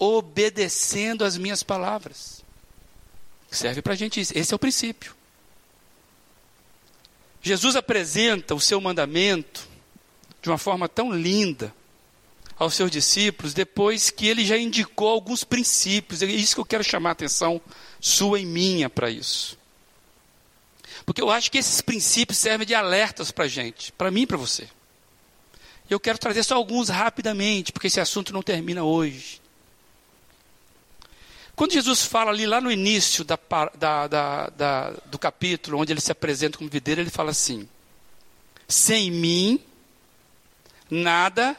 obedecendo 0.00 1.24
às 1.24 1.36
minhas 1.36 1.62
palavras. 1.62 2.42
Serve 3.50 3.82
para 3.82 3.92
a 3.92 3.96
gente 3.96 4.18
isso. 4.18 4.36
Esse 4.36 4.54
é 4.54 4.56
o 4.56 4.58
princípio. 4.58 5.14
Jesus 7.42 7.76
apresenta 7.76 8.54
o 8.54 8.60
seu 8.60 8.80
mandamento 8.80 9.69
de 10.42 10.48
uma 10.48 10.58
forma 10.58 10.88
tão 10.88 11.12
linda 11.12 11.74
aos 12.58 12.74
seus 12.74 12.90
discípulos, 12.90 13.54
depois 13.54 14.10
que 14.10 14.26
ele 14.26 14.44
já 14.44 14.56
indicou 14.56 15.08
alguns 15.08 15.44
princípios. 15.44 16.22
É 16.22 16.26
isso 16.26 16.54
que 16.54 16.60
eu 16.60 16.66
quero 16.66 16.84
chamar 16.84 17.10
a 17.10 17.12
atenção 17.12 17.60
sua 17.98 18.38
e 18.38 18.44
minha 18.44 18.90
para 18.90 19.10
isso. 19.10 19.58
Porque 21.06 21.22
eu 21.22 21.30
acho 21.30 21.50
que 21.50 21.58
esses 21.58 21.80
princípios 21.80 22.38
servem 22.38 22.66
de 22.66 22.74
alertas 22.74 23.30
para 23.30 23.46
a 23.46 23.48
gente, 23.48 23.92
para 23.92 24.10
mim 24.10 24.22
e 24.22 24.26
para 24.26 24.36
você. 24.36 24.68
Eu 25.88 25.98
quero 25.98 26.18
trazer 26.18 26.44
só 26.44 26.54
alguns 26.54 26.88
rapidamente, 26.88 27.72
porque 27.72 27.86
esse 27.86 27.98
assunto 27.98 28.32
não 28.32 28.42
termina 28.42 28.84
hoje. 28.84 29.40
Quando 31.56 31.72
Jesus 31.72 32.04
fala 32.04 32.30
ali 32.30 32.46
lá 32.46 32.60
no 32.60 32.70
início 32.70 33.24
da, 33.24 33.38
da, 33.76 34.06
da, 34.48 34.90
do 35.06 35.18
capítulo, 35.18 35.78
onde 35.78 35.92
ele 35.92 36.00
se 36.00 36.12
apresenta 36.12 36.58
como 36.58 36.70
videira, 36.70 37.00
ele 37.00 37.10
fala 37.10 37.30
assim: 37.30 37.68
Sem 38.68 39.10
mim, 39.10 39.60
nada. 40.90 41.56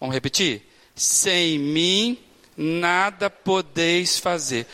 Vamos 0.00 0.14
repetir? 0.14 0.62
Sem 0.94 1.58
mim 1.58 2.18
nada 2.56 3.28
podeis 3.28 4.18
fazer. 4.18 4.66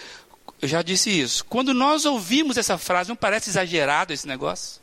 Eu 0.61 0.69
já 0.69 0.83
disse 0.83 1.11
isso. 1.11 1.45
Quando 1.45 1.75
nós 1.75 2.05
ouvimos 2.05 2.57
essa 2.57 2.79
frase, 2.79 3.09
não 3.09 3.17
parece 3.17 3.51
exagerado 3.51 4.13
esse 4.13 4.27
negócio? 4.29 4.81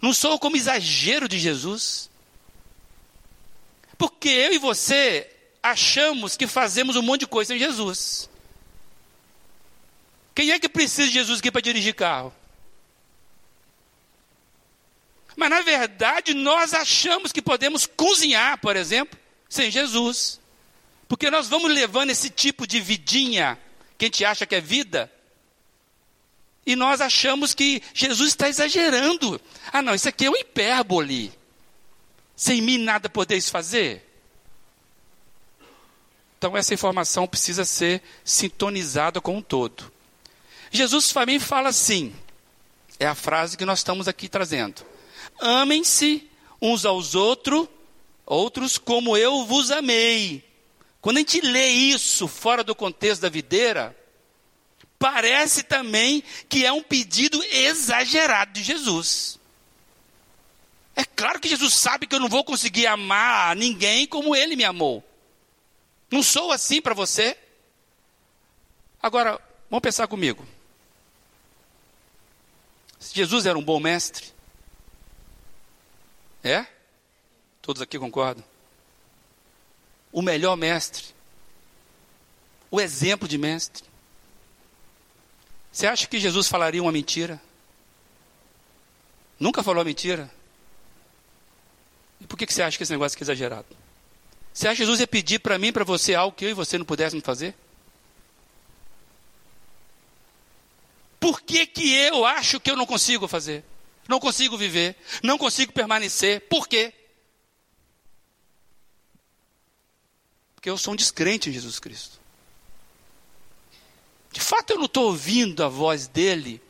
Não 0.00 0.12
sou 0.12 0.38
como 0.38 0.56
exagero 0.56 1.28
de 1.28 1.38
Jesus? 1.38 2.08
Porque 3.96 4.28
eu 4.28 4.52
e 4.52 4.58
você 4.58 5.28
achamos 5.60 6.36
que 6.36 6.46
fazemos 6.46 6.94
um 6.94 7.02
monte 7.02 7.20
de 7.20 7.26
coisa 7.26 7.54
em 7.54 7.58
Jesus. 7.58 8.30
Quem 10.34 10.52
é 10.52 10.58
que 10.60 10.68
precisa 10.68 11.08
de 11.08 11.14
Jesus 11.14 11.40
aqui 11.40 11.50
para 11.50 11.60
dirigir 11.60 11.94
carro? 11.94 12.32
Mas 15.38 15.50
na 15.50 15.60
verdade 15.60 16.34
nós 16.34 16.74
achamos 16.74 17.30
que 17.30 17.40
podemos 17.40 17.86
cozinhar, 17.86 18.58
por 18.58 18.74
exemplo, 18.74 19.16
sem 19.48 19.70
Jesus. 19.70 20.40
Porque 21.06 21.30
nós 21.30 21.46
vamos 21.46 21.70
levando 21.70 22.10
esse 22.10 22.28
tipo 22.28 22.66
de 22.66 22.80
vidinha 22.80 23.56
que 23.96 24.06
a 24.06 24.08
gente 24.08 24.24
acha 24.24 24.44
que 24.44 24.56
é 24.56 24.60
vida, 24.60 25.08
e 26.66 26.74
nós 26.74 27.00
achamos 27.00 27.54
que 27.54 27.80
Jesus 27.94 28.30
está 28.30 28.48
exagerando. 28.48 29.40
Ah, 29.72 29.80
não, 29.80 29.94
isso 29.94 30.08
aqui 30.08 30.26
é 30.26 30.30
um 30.30 30.36
hipérbole. 30.36 31.32
Sem 32.34 32.60
mim 32.60 32.76
nada 32.76 33.08
podeis 33.08 33.48
fazer. 33.48 34.04
Então 36.36 36.56
essa 36.56 36.74
informação 36.74 37.28
precisa 37.28 37.64
ser 37.64 38.02
sintonizada 38.24 39.20
com 39.20 39.36
um 39.36 39.42
todo. 39.42 39.90
Jesus 40.72 41.12
também 41.12 41.38
fala 41.38 41.68
assim, 41.68 42.12
é 42.98 43.06
a 43.06 43.14
frase 43.14 43.56
que 43.56 43.64
nós 43.64 43.78
estamos 43.78 44.08
aqui 44.08 44.28
trazendo. 44.28 44.84
Amem-se 45.38 46.28
uns 46.60 46.84
aos 46.84 47.14
outros, 47.14 47.68
outros 48.26 48.78
como 48.78 49.16
eu 49.16 49.44
vos 49.44 49.70
amei. 49.70 50.44
Quando 51.00 51.18
a 51.18 51.20
gente 51.20 51.40
lê 51.40 51.68
isso 51.68 52.26
fora 52.26 52.64
do 52.64 52.74
contexto 52.74 53.22
da 53.22 53.28
videira, 53.28 53.96
parece 54.98 55.62
também 55.62 56.22
que 56.48 56.66
é 56.66 56.72
um 56.72 56.82
pedido 56.82 57.42
exagerado 57.44 58.52
de 58.52 58.62
Jesus. 58.62 59.38
É 60.96 61.04
claro 61.04 61.38
que 61.38 61.48
Jesus 61.48 61.74
sabe 61.74 62.08
que 62.08 62.14
eu 62.16 62.20
não 62.20 62.28
vou 62.28 62.42
conseguir 62.42 62.88
amar 62.88 63.54
ninguém 63.54 64.06
como 64.06 64.34
ele 64.34 64.56
me 64.56 64.64
amou. 64.64 65.04
Não 66.10 66.22
sou 66.22 66.50
assim 66.50 66.82
para 66.82 66.94
você? 66.94 67.36
Agora, 69.00 69.40
vamos 69.70 69.82
pensar 69.82 70.08
comigo. 70.08 70.44
Jesus 73.14 73.46
era 73.46 73.56
um 73.56 73.62
bom 73.62 73.78
mestre? 73.78 74.37
É? 76.42 76.66
Todos 77.60 77.82
aqui 77.82 77.98
concordam? 77.98 78.44
O 80.12 80.22
melhor 80.22 80.56
mestre? 80.56 81.06
O 82.70 82.80
exemplo 82.80 83.26
de 83.26 83.36
mestre? 83.36 83.84
Você 85.70 85.86
acha 85.86 86.06
que 86.06 86.18
Jesus 86.18 86.48
falaria 86.48 86.82
uma 86.82 86.92
mentira? 86.92 87.40
Nunca 89.38 89.62
falou 89.62 89.84
mentira? 89.84 90.30
E 92.20 92.26
por 92.26 92.36
que 92.36 92.52
você 92.52 92.62
acha 92.62 92.76
que 92.76 92.82
esse 92.82 92.92
negócio 92.92 93.16
é 93.18 93.22
exagerado? 93.22 93.66
Você 94.52 94.66
acha 94.66 94.76
que 94.76 94.82
Jesus 94.82 95.00
ia 95.00 95.06
pedir 95.06 95.38
para 95.38 95.58
mim, 95.58 95.72
para 95.72 95.84
você, 95.84 96.14
algo 96.14 96.36
que 96.36 96.44
eu 96.44 96.50
e 96.50 96.54
você 96.54 96.78
não 96.78 96.84
pudéssemos 96.84 97.24
fazer? 97.24 97.54
Por 101.20 101.40
que, 101.40 101.66
que 101.66 101.94
eu 101.94 102.24
acho 102.24 102.58
que 102.58 102.70
eu 102.70 102.76
não 102.76 102.86
consigo 102.86 103.28
fazer? 103.28 103.64
Não 104.08 104.18
consigo 104.18 104.56
viver? 104.56 104.96
Não 105.22 105.36
consigo 105.36 105.72
permanecer? 105.72 106.40
Por 106.48 106.66
quê? 106.66 106.94
Porque 110.54 110.70
eu 110.70 110.78
sou 110.78 110.94
um 110.94 110.96
descrente 110.96 111.50
em 111.50 111.52
Jesus 111.52 111.78
Cristo. 111.78 112.18
De 114.32 114.40
fato, 114.40 114.70
eu 114.70 114.78
não 114.78 114.86
estou 114.86 115.04
ouvindo 115.06 115.62
a 115.62 115.68
voz 115.68 116.08
dele 116.08 116.60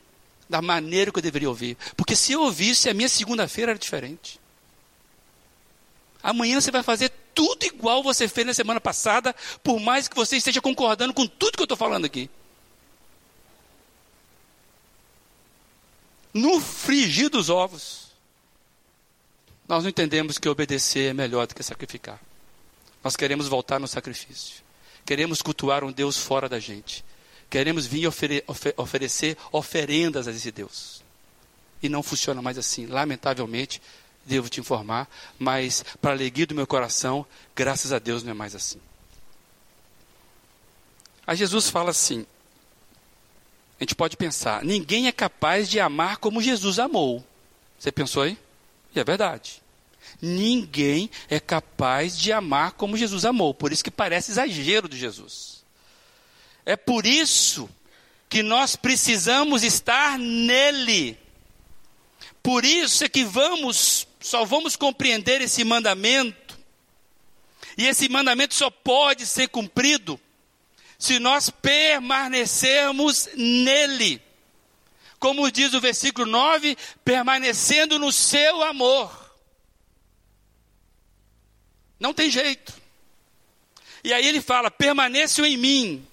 da 0.49 0.61
maneira 0.61 1.11
que 1.11 1.17
eu 1.17 1.23
deveria 1.23 1.49
ouvir. 1.49 1.77
Porque 1.95 2.15
se 2.15 2.33
eu 2.33 2.41
ouvisse, 2.41 2.89
a 2.89 2.93
minha 2.93 3.07
segunda-feira 3.09 3.71
era 3.71 3.79
diferente. 3.79 4.39
Amanhã 6.21 6.59
você 6.59 6.71
vai 6.71 6.83
fazer 6.83 7.09
tudo 7.33 7.65
igual 7.65 8.03
você 8.03 8.27
fez 8.27 8.45
na 8.45 8.53
semana 8.53 8.81
passada, 8.81 9.33
por 9.63 9.79
mais 9.79 10.09
que 10.09 10.15
você 10.15 10.35
esteja 10.35 10.61
concordando 10.61 11.13
com 11.13 11.25
tudo 11.25 11.55
que 11.55 11.61
eu 11.61 11.65
estou 11.65 11.77
falando 11.77 12.03
aqui. 12.03 12.29
No 16.33 16.59
frigir 16.59 17.29
dos 17.29 17.49
ovos, 17.49 18.09
nós 19.67 19.83
não 19.83 19.89
entendemos 19.89 20.37
que 20.37 20.49
obedecer 20.49 21.09
é 21.09 21.13
melhor 21.13 21.47
do 21.47 21.55
que 21.55 21.63
sacrificar. 21.63 22.19
Nós 23.03 23.15
queremos 23.15 23.47
voltar 23.47 23.79
no 23.79 23.87
sacrifício. 23.87 24.63
Queremos 25.05 25.41
cultuar 25.41 25.83
um 25.83 25.91
Deus 25.91 26.17
fora 26.17 26.49
da 26.49 26.59
gente. 26.59 27.03
Queremos 27.49 27.85
vir 27.85 28.07
ofere 28.07 28.43
oferecer 28.77 29.37
oferendas 29.51 30.27
a 30.27 30.31
esse 30.31 30.51
Deus. 30.51 31.03
E 31.81 31.89
não 31.89 32.03
funciona 32.03 32.41
mais 32.41 32.57
assim. 32.57 32.85
Lamentavelmente, 32.85 33.81
devo 34.25 34.49
te 34.49 34.59
informar, 34.59 35.09
mas 35.37 35.83
para 36.01 36.11
a 36.11 36.13
alegria 36.13 36.45
do 36.45 36.53
meu 36.53 36.67
coração, 36.67 37.25
graças 37.55 37.91
a 37.91 37.99
Deus 37.99 38.21
não 38.21 38.31
é 38.31 38.33
mais 38.35 38.53
assim. 38.53 38.79
Aí 41.25 41.37
Jesus 41.37 41.69
fala 41.69 41.91
assim: 41.91 42.25
a 43.79 43.83
gente 43.83 43.95
pode 43.95 44.17
pensar, 44.17 44.63
ninguém 44.63 45.07
é 45.07 45.11
capaz 45.11 45.69
de 45.69 45.79
amar 45.79 46.17
como 46.17 46.41
Jesus 46.41 46.79
amou. 46.79 47.25
Você 47.77 47.91
pensou 47.91 48.23
aí? 48.23 48.37
E 48.93 48.99
é 48.99 49.03
verdade. 49.03 49.61
Ninguém 50.21 51.09
é 51.29 51.39
capaz 51.39 52.17
de 52.17 52.33
amar 52.33 52.73
como 52.73 52.97
Jesus 52.97 53.23
amou. 53.23 53.53
Por 53.53 53.71
isso 53.71 53.83
que 53.83 53.91
parece 53.91 54.31
exagero 54.31 54.89
de 54.89 54.97
Jesus. 54.97 55.63
É 56.65 56.75
por 56.75 57.05
isso 57.05 57.69
que 58.27 58.43
nós 58.43 58.75
precisamos 58.75 59.63
estar 59.63 60.19
nele. 60.19 61.17
Por 62.43 62.65
isso 62.65 63.05
é 63.05 63.09
que 63.09 63.23
vamos, 63.23 64.05
só 64.19 64.43
vamos 64.43 64.75
compreender 64.75 65.39
esse 65.39 65.63
mandamento. 65.63 66.59
E 67.77 67.87
esse 67.87 68.09
mandamento 68.09 68.55
só 68.55 68.69
pode 68.69 69.25
ser 69.25 69.47
cumprido 69.47 70.19
se 70.99 71.17
nós 71.17 71.49
permanecermos 71.49 73.29
nele. 73.33 74.21
Como 75.17 75.49
diz 75.49 75.73
o 75.73 75.79
versículo 75.79 76.29
9, 76.29 76.77
permanecendo 77.05 77.97
no 77.97 78.11
seu 78.11 78.61
amor. 78.63 79.33
Não 81.97 82.13
tem 82.13 82.29
jeito. 82.29 82.73
E 84.03 84.13
aí 84.13 84.27
ele 84.27 84.41
fala: 84.41 84.69
permaneçam 84.69 85.45
em 85.45 85.57
mim, 85.57 86.07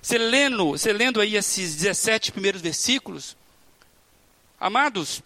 você 0.00 0.18
lendo, 0.18 0.70
você 0.70 0.92
lendo 0.92 1.20
aí 1.20 1.36
esses 1.36 1.74
17 1.76 2.32
primeiros 2.32 2.60
versículos, 2.60 3.36
amados, 4.58 5.22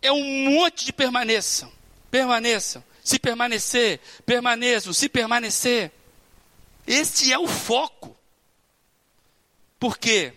é 0.00 0.10
um 0.12 0.50
monte 0.50 0.86
de 0.86 0.92
permaneçam, 0.92 1.70
permaneçam, 2.10 2.84
se 3.02 3.18
permanecer, 3.18 4.00
permaneçam, 4.24 4.92
se 4.92 5.08
permanecer. 5.08 5.92
Este 6.88 7.32
é 7.32 7.38
o 7.38 7.46
foco. 7.46 8.16
Porque 9.78 10.32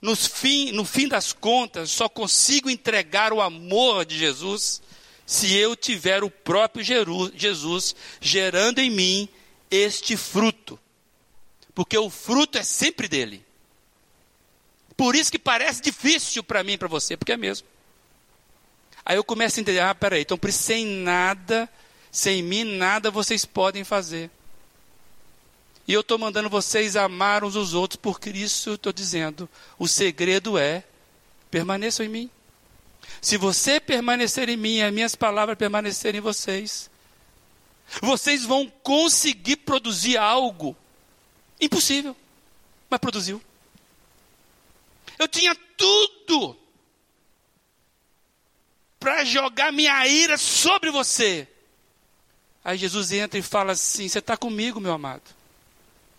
nos 0.00 0.26
fim, 0.26 0.70
no 0.70 0.84
fim 0.84 1.08
das 1.08 1.32
contas, 1.32 1.90
só 1.90 2.08
consigo 2.08 2.70
entregar 2.70 3.32
o 3.32 3.40
amor 3.40 4.04
de 4.04 4.16
Jesus 4.16 4.80
se 5.26 5.52
eu 5.56 5.74
tiver 5.74 6.22
o 6.22 6.30
próprio 6.30 6.84
Jesus 6.84 7.96
gerando 8.20 8.78
em 8.78 8.90
mim 8.90 9.28
este 9.70 10.16
fruto 10.16 10.78
porque 11.74 11.98
o 11.98 12.08
fruto 12.08 12.56
é 12.56 12.62
sempre 12.62 13.08
dele. 13.08 13.44
Por 14.96 15.16
isso 15.16 15.32
que 15.32 15.38
parece 15.38 15.82
difícil 15.82 16.44
para 16.44 16.62
mim 16.62 16.74
e 16.74 16.78
para 16.78 16.86
você, 16.86 17.16
porque 17.16 17.32
é 17.32 17.36
mesmo. 17.36 17.66
Aí 19.04 19.16
eu 19.16 19.24
começo 19.24 19.58
a 19.58 19.60
entender, 19.60 19.80
ah, 19.80 19.94
peraí, 19.94 20.22
então 20.22 20.38
sem 20.50 20.86
nada, 20.86 21.68
sem 22.10 22.42
mim 22.42 22.64
nada 22.64 23.10
vocês 23.10 23.44
podem 23.44 23.82
fazer. 23.82 24.30
E 25.86 25.92
eu 25.92 26.00
estou 26.00 26.18
mandando 26.18 26.48
vocês 26.48 26.96
amar 26.96 27.44
uns 27.44 27.56
os 27.56 27.74
outros, 27.74 28.00
por 28.00 28.18
isso 28.34 28.70
eu 28.70 28.74
estou 28.74 28.92
dizendo, 28.92 29.48
o 29.78 29.86
segredo 29.86 30.56
é, 30.56 30.84
permaneçam 31.50 32.06
em 32.06 32.08
mim. 32.08 32.30
Se 33.20 33.36
você 33.36 33.78
permanecer 33.78 34.48
em 34.48 34.56
mim, 34.56 34.80
as 34.80 34.92
minhas 34.92 35.14
palavras 35.14 35.58
permanecerem 35.58 36.18
em 36.18 36.22
vocês, 36.22 36.90
vocês 38.00 38.44
vão 38.44 38.72
conseguir 38.82 39.56
produzir 39.56 40.16
algo 40.16 40.76
Impossível. 41.60 42.16
Mas 42.90 43.00
produziu. 43.00 43.42
Eu 45.18 45.28
tinha 45.28 45.54
tudo 45.76 46.56
para 48.98 49.24
jogar 49.24 49.72
minha 49.72 50.06
ira 50.06 50.36
sobre 50.36 50.90
você. 50.90 51.48
Aí 52.64 52.76
Jesus 52.78 53.12
entra 53.12 53.38
e 53.38 53.42
fala 53.42 53.72
assim: 53.72 54.08
Você 54.08 54.18
está 54.18 54.36
comigo, 54.36 54.80
meu 54.80 54.92
amado. 54.92 55.22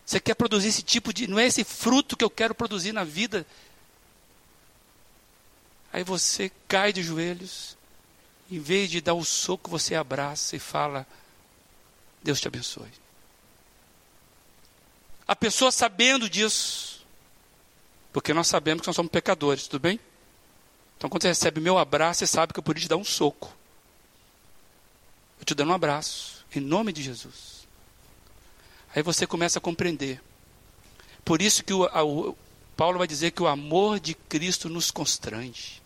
Você 0.05 0.19
quer 0.19 0.35
produzir 0.35 0.67
esse 0.67 0.83
tipo 0.83 1.11
de. 1.11 1.27
Não 1.27 1.39
é 1.39 1.47
esse 1.47 1.63
fruto 1.63 2.15
que 2.15 2.23
eu 2.23 2.29
quero 2.29 2.53
produzir 2.53 2.91
na 2.91 3.03
vida. 3.03 3.45
Aí 5.91 6.03
você 6.03 6.51
cai 6.67 6.93
de 6.93 7.01
joelhos. 7.01 7.75
Em 8.51 8.59
vez 8.59 8.91
de 8.91 9.01
dar 9.01 9.15
o 9.15 9.25
soco, 9.25 9.69
você 9.69 9.95
abraça 9.95 10.55
e 10.55 10.59
fala: 10.59 11.07
Deus 12.21 12.39
te 12.39 12.47
abençoe. 12.47 12.91
A 15.27 15.35
pessoa 15.35 15.71
sabendo 15.71 16.29
disso, 16.29 17.03
porque 18.13 18.31
nós 18.31 18.45
sabemos 18.45 18.81
que 18.81 18.87
nós 18.87 18.95
somos 18.95 19.11
pecadores, 19.11 19.67
tudo 19.67 19.81
bem? 19.81 19.99
Então, 20.97 21.09
quando 21.09 21.23
você 21.23 21.29
recebe 21.29 21.59
meu 21.59 21.79
abraço, 21.79 22.19
você 22.19 22.27
sabe 22.27 22.53
que 22.53 22.59
eu 22.59 22.63
podia 22.63 22.83
te 22.83 22.89
dar 22.89 22.97
um 22.97 23.03
soco. 23.03 23.51
Eu 25.39 25.45
te 25.45 25.55
dando 25.55 25.71
um 25.71 25.73
abraço, 25.73 26.45
em 26.55 26.59
nome 26.59 26.93
de 26.93 27.01
Jesus. 27.01 27.54
Aí 28.95 29.03
você 29.03 29.27
começa 29.27 29.59
a 29.59 29.61
compreender. 29.61 30.21
Por 31.25 31.41
isso 31.41 31.63
que 31.63 31.73
o, 31.73 31.83
a, 31.85 32.03
o, 32.03 32.37
Paulo 32.77 32.97
vai 32.97 33.07
dizer 33.07 33.31
que 33.31 33.43
o 33.43 33.47
amor 33.47 33.99
de 33.99 34.13
Cristo 34.13 34.69
nos 34.69 34.89
constrange. 34.89 35.81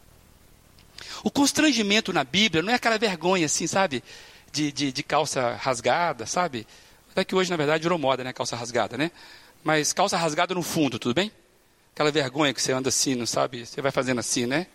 O 1.24 1.32
constrangimento 1.32 2.14
na 2.14 2.24
Bíblia 2.24 2.62
não 2.62 2.72
é 2.72 2.76
aquela 2.76 2.98
vergonha 2.98 3.48
assim, 3.48 3.66
sabe? 3.66 4.04
De, 4.52 4.72
de, 4.72 4.92
de 4.92 5.04
calça 5.04 5.56
rasgada, 5.56 6.26
sabe? 6.26 6.68
Até 7.12 7.24
que 7.24 7.34
hoje, 7.34 7.50
na 7.50 7.58
verdade, 7.58 7.82
virou 7.82 7.98
moda, 7.98 8.24
né? 8.24 8.32
Calça 8.32 8.56
rasgada, 8.56 8.96
né? 8.96 9.12
Mas 9.64 9.92
calça 9.92 10.18
rasgada 10.18 10.54
no 10.54 10.62
fundo, 10.62 11.00
tudo 11.00 11.16
bem? 11.16 11.32
Aquela 11.94 12.12
vergonha 12.12 12.54
que 12.54 12.62
você 12.62 12.72
anda 12.72 12.90
assim, 12.90 13.16
não 13.16 13.26
sabe? 13.26 13.66
Você 13.66 13.82
vai 13.82 13.92
fazendo 13.92 14.20
assim, 14.20 14.46
né? 14.46 14.68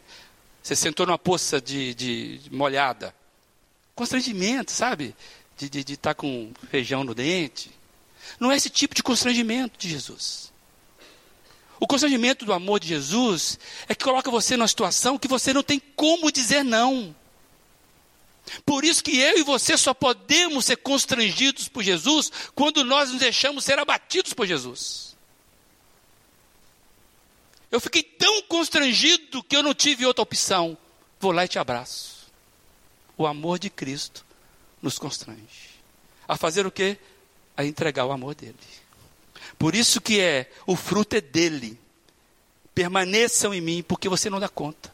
Você 0.62 0.74
sentou 0.74 1.06
numa 1.06 1.18
poça 1.18 1.60
de, 1.60 1.94
de, 1.94 2.40
molhada. 2.50 3.14
Constrangimento, 3.94 4.72
sabe? 4.72 5.14
De 5.56 5.66
estar 5.66 5.78
de, 5.78 5.84
de 5.84 5.96
tá 5.96 6.14
com 6.14 6.52
feijão 6.70 7.04
no 7.04 7.14
dente. 7.14 7.70
Não 8.38 8.50
é 8.50 8.56
esse 8.56 8.70
tipo 8.70 8.94
de 8.94 9.02
constrangimento 9.02 9.78
de 9.78 9.88
Jesus. 9.88 10.52
O 11.78 11.86
constrangimento 11.86 12.44
do 12.44 12.52
amor 12.52 12.80
de 12.80 12.88
Jesus 12.88 13.58
é 13.88 13.94
que 13.94 14.04
coloca 14.04 14.30
você 14.30 14.56
numa 14.56 14.68
situação 14.68 15.18
que 15.18 15.28
você 15.28 15.52
não 15.52 15.62
tem 15.62 15.78
como 15.78 16.30
dizer 16.30 16.62
não. 16.62 17.14
Por 18.64 18.84
isso 18.84 19.02
que 19.02 19.18
eu 19.18 19.38
e 19.38 19.42
você 19.42 19.76
só 19.76 19.94
podemos 19.94 20.66
ser 20.66 20.76
constrangidos 20.76 21.68
por 21.68 21.82
Jesus 21.82 22.30
quando 22.54 22.84
nós 22.84 23.10
nos 23.10 23.20
deixamos 23.20 23.64
ser 23.64 23.78
abatidos 23.78 24.32
por 24.32 24.46
Jesus. 24.46 25.16
Eu 27.70 27.80
fiquei 27.80 28.02
tão 28.02 28.42
constrangido 28.42 29.42
que 29.42 29.56
eu 29.56 29.62
não 29.62 29.74
tive 29.74 30.06
outra 30.06 30.22
opção. 30.22 30.78
Vou 31.18 31.32
lá 31.32 31.44
e 31.44 31.48
te 31.48 31.58
abraço. 31.58 32.30
O 33.16 33.26
amor 33.26 33.58
de 33.58 33.68
Cristo 33.68 34.24
nos 34.80 34.98
constrange. 34.98 35.74
A 36.28 36.36
fazer 36.36 36.66
o 36.66 36.70
quê? 36.70 36.98
A 37.56 37.64
entregar 37.64 38.04
o 38.06 38.12
amor 38.12 38.34
dele. 38.34 38.56
Por 39.58 39.74
isso 39.74 40.00
que 40.00 40.20
é, 40.20 40.50
o 40.66 40.76
fruto 40.76 41.16
é 41.16 41.20
dele. 41.20 41.78
Permaneçam 42.74 43.54
em 43.54 43.60
mim, 43.60 43.82
porque 43.82 44.08
você 44.08 44.28
não 44.28 44.40
dá 44.40 44.48
conta. 44.48 44.92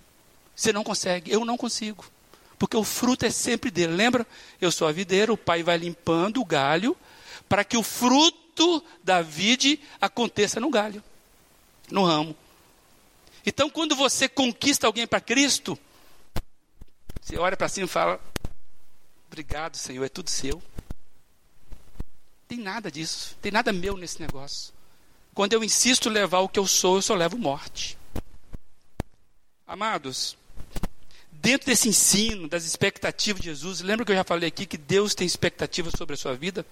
Você 0.55 0.73
não 0.73 0.85
consegue, 0.85 1.33
eu 1.33 1.45
não 1.45 1.57
consigo. 1.57 2.05
Porque 2.59 2.77
o 2.77 2.85
fruto 2.85 3.25
é 3.25 3.31
sempre 3.31 3.71
dele. 3.71 3.95
Lembra? 3.95 4.27
Eu 4.61 4.71
sou 4.71 4.87
a 4.87 4.93
videira, 4.93 5.33
o 5.33 5.37
pai 5.37 5.63
vai 5.63 5.79
limpando 5.79 6.41
o 6.41 6.45
galho 6.45 6.95
para 7.49 7.65
que 7.65 7.77
o 7.77 7.83
fruto 7.83 8.85
da 9.03 9.23
vide 9.23 9.81
aconteça 10.01 10.61
no 10.61 10.71
galho, 10.71 11.03
no 11.91 12.05
ramo. 12.05 12.37
Então, 13.45 13.69
quando 13.69 13.97
você 13.97 14.29
conquista 14.29 14.87
alguém 14.87 15.07
para 15.07 15.21
Cristo, 15.21 15.77
você 17.21 17.37
olha 17.37 17.57
para 17.57 17.69
cima 17.69 17.87
e 17.87 17.89
fala: 17.89 18.21
Obrigado, 19.27 19.77
Senhor, 19.77 20.05
é 20.05 20.09
tudo 20.09 20.31
seu. 20.31 20.63
Tem 22.51 22.59
nada 22.59 22.91
disso, 22.91 23.37
tem 23.41 23.53
nada 23.53 23.73
meu 23.73 23.97
nesse 23.97 24.21
negócio. 24.21 24.73
Quando 25.33 25.53
eu 25.53 25.63
insisto 25.63 26.09
em 26.09 26.13
levar 26.13 26.41
o 26.41 26.49
que 26.49 26.59
eu 26.59 26.67
sou, 26.67 26.97
eu 26.97 27.03
só 27.03 27.15
levo 27.15 27.39
morte. 27.39 27.97
Amados, 29.65 30.37
dentro 31.31 31.69
desse 31.69 31.89
ensino, 31.89 32.49
das 32.49 32.65
expectativas 32.65 33.41
de 33.41 33.51
Jesus, 33.51 33.83
lembra 33.83 34.05
que 34.05 34.11
eu 34.11 34.17
já 34.17 34.25
falei 34.25 34.49
aqui 34.49 34.67
que 34.67 34.77
Deus 34.77 35.15
tem 35.15 35.25
expectativas 35.25 35.93
sobre 35.97 36.15
a 36.15 36.17
sua 36.17 36.35
vida? 36.35 36.67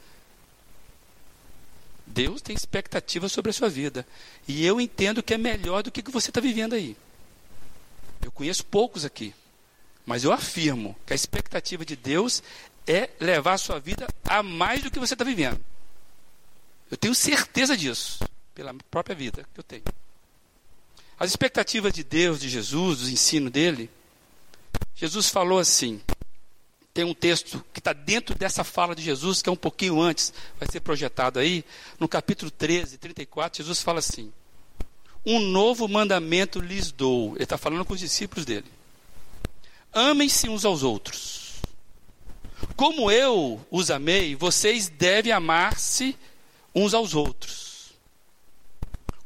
Deus 2.04 2.42
tem 2.42 2.56
expectativa 2.56 3.28
sobre 3.28 3.50
a 3.50 3.54
sua 3.54 3.68
vida. 3.68 4.04
E 4.48 4.66
eu 4.66 4.80
entendo 4.80 5.22
que 5.22 5.34
é 5.34 5.38
melhor 5.38 5.84
do 5.84 5.92
que 5.92 6.02
que 6.02 6.10
você 6.10 6.32
está 6.32 6.40
vivendo 6.40 6.72
aí. 6.72 6.96
Eu 8.20 8.32
conheço 8.32 8.66
poucos 8.66 9.04
aqui. 9.04 9.32
Mas 10.08 10.24
eu 10.24 10.32
afirmo 10.32 10.96
que 11.06 11.12
a 11.12 11.16
expectativa 11.16 11.84
de 11.84 11.94
Deus 11.94 12.42
é 12.88 13.10
levar 13.20 13.52
a 13.52 13.58
sua 13.58 13.78
vida 13.78 14.08
a 14.24 14.42
mais 14.42 14.82
do 14.82 14.90
que 14.90 14.98
você 14.98 15.14
está 15.14 15.24
vivendo. 15.24 15.60
Eu 16.90 16.96
tenho 16.96 17.14
certeza 17.14 17.76
disso, 17.76 18.24
pela 18.54 18.74
própria 18.90 19.14
vida 19.14 19.46
que 19.52 19.60
eu 19.60 19.64
tenho. 19.64 19.84
As 21.20 21.30
expectativas 21.30 21.92
de 21.92 22.02
Deus, 22.02 22.40
de 22.40 22.48
Jesus, 22.48 23.00
do 23.00 23.10
ensino 23.10 23.50
dele, 23.50 23.90
Jesus 24.94 25.28
falou 25.28 25.58
assim: 25.58 26.00
tem 26.94 27.04
um 27.04 27.14
texto 27.14 27.64
que 27.72 27.78
está 27.78 27.92
dentro 27.92 28.34
dessa 28.34 28.64
fala 28.64 28.94
de 28.94 29.02
Jesus, 29.02 29.42
que 29.42 29.48
é 29.48 29.52
um 29.52 29.56
pouquinho 29.56 30.00
antes, 30.00 30.32
vai 30.58 30.68
ser 30.68 30.80
projetado 30.80 31.38
aí, 31.38 31.64
no 31.98 32.08
capítulo 32.08 32.50
13, 32.50 32.98
34, 32.98 33.58
Jesus 33.58 33.82
fala 33.82 33.98
assim: 33.98 34.32
Um 35.26 35.38
novo 35.38 35.86
mandamento 35.86 36.58
lhes 36.58 36.90
dou. 36.90 37.34
Ele 37.34 37.44
está 37.44 37.58
falando 37.58 37.84
com 37.84 37.92
os 37.92 38.00
discípulos 38.00 38.44
dele. 38.44 38.66
Amem-se 39.92 40.48
uns 40.48 40.64
aos 40.64 40.82
outros. 40.82 41.37
Como 42.76 43.10
eu 43.10 43.64
os 43.70 43.90
amei, 43.90 44.34
vocês 44.34 44.88
devem 44.88 45.32
amar-se 45.32 46.16
uns 46.74 46.94
aos 46.94 47.14
outros. 47.14 47.92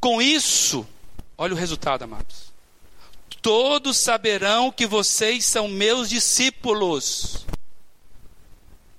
Com 0.01 0.21
isso, 0.21 0.87
olha 1.37 1.55
o 1.55 1.57
resultado, 1.57 2.03
amados. 2.03 2.53
Todos 3.41 3.97
saberão 3.97 4.71
que 4.71 4.87
vocês 4.87 5.45
são 5.45 5.69
meus 5.69 6.09
discípulos 6.09 7.47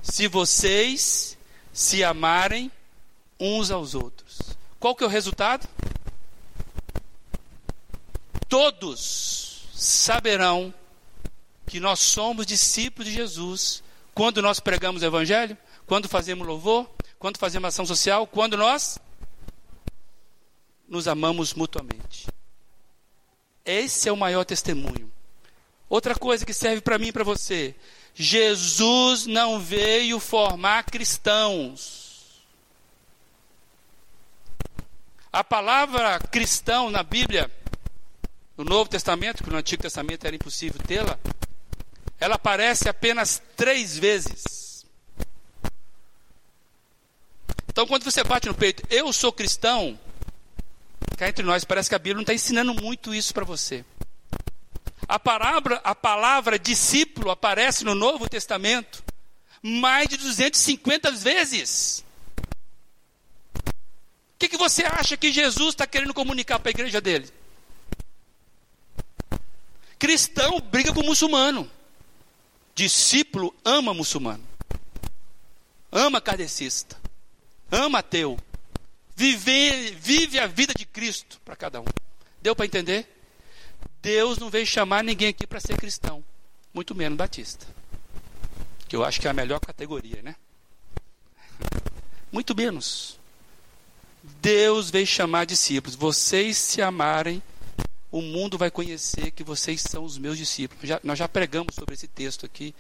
se 0.02 0.28
vocês 0.28 1.38
se 1.72 2.04
amarem 2.04 2.72
uns 3.40 3.72
aos 3.72 3.96
outros. 3.96 4.40
Qual 4.80 4.96
que 4.96 5.04
é 5.04 5.08
o 5.08 5.10
resultado? 5.10 5.68
Todos 8.50 9.64
saberão 9.74 10.74
que 11.66 11.80
nós 11.80 12.00
somos 12.00 12.46
discípulos 12.46 13.08
de 13.10 13.16
Jesus 13.16 13.83
quando 14.14 14.42
nós 14.42 14.60
pregamos 14.60 15.02
o 15.02 15.06
evangelho, 15.06 15.58
quando 15.86 16.08
fazemos 16.08 16.48
louvor, 16.48 16.90
quando 17.18 17.38
fazemos 17.38 17.68
ação 17.70 17.86
social, 17.86 18.28
quando 18.28 18.58
nós 18.58 19.00
nos 20.88 21.08
amamos 21.08 21.54
mutuamente. 21.54 22.28
Esse 23.66 24.10
é 24.10 24.12
o 24.12 24.18
maior 24.18 24.44
testemunho. 24.44 25.12
Outra 25.90 26.16
coisa 26.16 26.46
que 26.46 26.54
serve 26.54 26.82
para 26.82 26.98
mim 26.98 27.08
e 27.08 27.12
para 27.12 27.24
você. 27.24 27.76
Jesus 28.14 29.26
não 29.26 29.60
veio 29.60 30.20
formar 30.20 30.84
cristãos. 30.84 32.44
A 35.32 35.44
palavra 35.44 36.20
cristão 36.20 36.92
na 36.92 37.02
Bíblia, 37.02 37.50
no 38.56 38.64
Novo 38.64 38.90
Testamento, 38.90 39.44
que 39.44 39.50
no 39.50 39.58
Antigo 39.58 39.82
Testamento 39.82 40.26
era 40.26 40.36
impossível 40.36 40.80
tê-la, 40.86 41.18
ela 42.24 42.36
aparece 42.36 42.88
apenas 42.88 43.42
três 43.58 43.98
vezes. 43.98 44.86
Então, 47.68 47.86
quando 47.86 48.06
você 48.06 48.24
bate 48.24 48.48
no 48.48 48.56
peito, 48.56 48.82
eu 48.90 49.12
sou 49.12 49.34
cristão, 49.34 50.00
cá 51.18 51.28
entre 51.28 51.44
nós, 51.44 51.66
parece 51.66 51.90
que 51.90 51.96
a 51.96 52.00
Bíblia 52.00 52.16
não 52.16 52.22
está 52.22 52.34
ensinando 52.34 52.74
muito 52.74 53.14
isso 53.14 53.34
para 53.34 53.44
você. 53.44 53.84
A 55.06 55.20
palavra, 55.20 55.82
a 55.84 55.94
palavra 55.94 56.58
discípulo 56.58 57.30
aparece 57.30 57.84
no 57.84 57.94
Novo 57.94 58.30
Testamento 58.30 59.04
mais 59.62 60.08
de 60.08 60.16
250 60.16 61.12
vezes. 61.12 62.06
O 63.58 64.40
que, 64.40 64.48
que 64.48 64.58
você 64.58 64.86
acha 64.86 65.18
que 65.18 65.30
Jesus 65.30 65.70
está 65.70 65.86
querendo 65.86 66.14
comunicar 66.14 66.58
para 66.58 66.70
a 66.70 66.72
igreja 66.72 67.02
dele? 67.02 67.30
Cristão 70.00 70.62
briga 70.62 70.94
com 70.94 71.04
muçulmano. 71.04 71.70
Discípulo 72.76 73.54
ama 73.64 73.94
muçulmano. 73.94 74.44
Ama 75.92 76.20
kardecista. 76.20 76.98
Ama 77.72 78.00
ateu. 78.00 78.38
Vive, 79.16 79.92
vive 79.92 80.40
a 80.40 80.48
vida 80.48 80.74
de 80.76 80.86
Cristo 80.86 81.40
para 81.46 81.56
cada 81.56 81.82
um. 81.82 81.86
Deu 82.42 82.56
para 82.56 82.66
entender? 82.66 83.08
Deus 84.02 84.38
não 84.38 84.50
veio 84.50 84.66
chamar 84.66 85.04
ninguém 85.04 85.30
aqui 85.30 85.48
para 85.48 85.60
ser 85.60 85.78
cristão, 85.78 86.24
muito 86.74 86.94
menos 86.94 87.18
batista. 87.18 87.66
Que 88.88 88.96
eu 88.96 89.06
acho 89.06 89.22
que 89.22 89.28
é 89.28 89.30
a 89.30 89.34
melhor 89.34 89.60
categoria, 89.60 90.22
né? 90.22 90.36
Muito 92.32 92.56
menos. 92.56 93.18
Deus 94.42 94.90
veio 94.90 95.08
chamar 95.08 95.46
discípulos. 95.46 95.96
Vocês 95.96 96.58
se 96.58 96.82
amarem, 96.82 97.42
o 98.14 98.22
mundo 98.22 98.60
vai 98.60 98.70
conhecer 98.70 99.32
que 99.32 99.44
vocês 99.44 99.82
são 99.82 100.04
os 100.04 100.20
meus 100.20 100.38
discípulos. 100.38 100.88
Já, 100.88 101.00
nós 101.04 101.18
já 101.18 101.28
pregamos 101.28 101.74
sobre 101.74 101.96
esse 101.96 102.08
texto 102.08 102.46
aqui. 102.46 102.76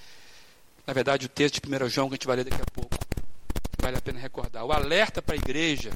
Na 0.85 0.93
verdade, 0.93 1.25
o 1.25 1.29
texto 1.29 1.59
de 1.59 1.75
1 1.75 1.89
João, 1.89 2.07
que 2.07 2.13
a 2.13 2.17
gente 2.17 2.27
vai 2.27 2.35
ler 2.35 2.43
daqui 2.43 2.61
a 2.61 2.71
pouco. 2.71 2.95
Vale 3.81 3.97
a 3.97 4.01
pena 4.01 4.19
recordar. 4.19 4.63
O 4.63 4.71
alerta 4.71 5.23
para 5.23 5.33
a 5.33 5.37
igreja 5.37 5.91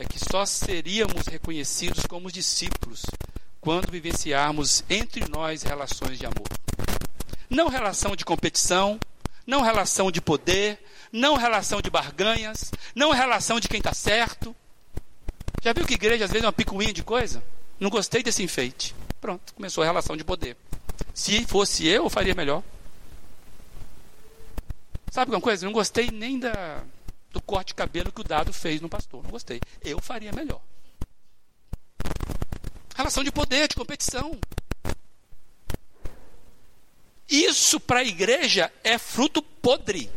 é 0.00 0.04
que 0.04 0.20
só 0.20 0.46
seríamos 0.46 1.26
reconhecidos 1.26 2.06
como 2.06 2.30
discípulos 2.30 3.02
quando 3.60 3.90
vivenciarmos 3.90 4.84
entre 4.88 5.28
nós 5.28 5.64
relações 5.64 6.16
de 6.16 6.24
amor. 6.24 6.46
Não 7.50 7.66
relação 7.66 8.14
de 8.14 8.24
competição, 8.24 9.00
não 9.44 9.62
relação 9.62 10.12
de 10.12 10.20
poder, 10.20 10.78
não 11.10 11.34
relação 11.34 11.82
de 11.82 11.90
barganhas, 11.90 12.70
não 12.94 13.10
relação 13.10 13.58
de 13.58 13.66
quem 13.66 13.78
está 13.78 13.92
certo. 13.92 14.54
Já 15.60 15.72
viu 15.72 15.84
que 15.84 15.94
igreja 15.94 16.24
às 16.24 16.30
vezes 16.30 16.44
é 16.44 16.46
uma 16.46 16.52
picuinha 16.52 16.92
de 16.92 17.02
coisa? 17.02 17.42
Não 17.78 17.90
gostei 17.90 18.22
desse 18.22 18.42
enfeite. 18.42 18.94
Pronto, 19.20 19.54
começou 19.54 19.82
a 19.82 19.86
relação 19.86 20.16
de 20.16 20.24
poder. 20.24 20.56
Se 21.14 21.44
fosse 21.46 21.86
eu, 21.86 22.04
eu 22.04 22.10
faria 22.10 22.34
melhor. 22.34 22.62
Sabe 25.10 25.30
uma 25.30 25.40
coisa? 25.40 25.64
Não 25.64 25.72
gostei 25.72 26.10
nem 26.10 26.38
da, 26.38 26.82
do 27.30 27.40
corte 27.40 27.68
de 27.68 27.74
cabelo 27.74 28.12
que 28.12 28.20
o 28.20 28.24
dado 28.24 28.52
fez 28.52 28.80
no 28.80 28.88
pastor. 28.88 29.22
Não 29.22 29.30
gostei. 29.30 29.60
Eu 29.82 30.00
faria 30.00 30.32
melhor. 30.32 30.60
Relação 32.94 33.22
de 33.22 33.30
poder, 33.30 33.68
de 33.68 33.74
competição. 33.74 34.38
Isso 37.28 37.80
para 37.80 38.00
a 38.00 38.04
igreja 38.04 38.72
é 38.84 38.98
fruto 38.98 39.42
podre. 39.42 40.10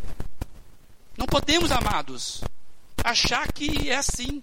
Não 1.18 1.26
podemos, 1.26 1.72
amados, 1.72 2.41
achar 3.03 3.51
que 3.51 3.89
é 3.89 3.97
assim. 3.97 4.41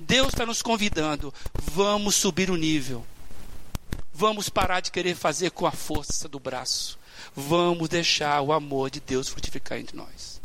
Deus 0.00 0.28
está 0.28 0.46
nos 0.46 0.62
convidando. 0.62 1.34
Vamos 1.60 2.14
subir 2.14 2.50
o 2.50 2.56
nível. 2.56 3.04
Vamos 4.14 4.48
parar 4.48 4.78
de 4.78 4.92
querer 4.92 5.16
fazer 5.16 5.50
com 5.50 5.66
a 5.66 5.72
força 5.72 6.28
do 6.28 6.38
braço. 6.38 6.96
Vamos 7.34 7.88
deixar 7.88 8.40
o 8.42 8.52
amor 8.52 8.90
de 8.90 9.00
Deus 9.00 9.28
frutificar 9.28 9.76
entre 9.76 9.96
nós. 9.96 10.40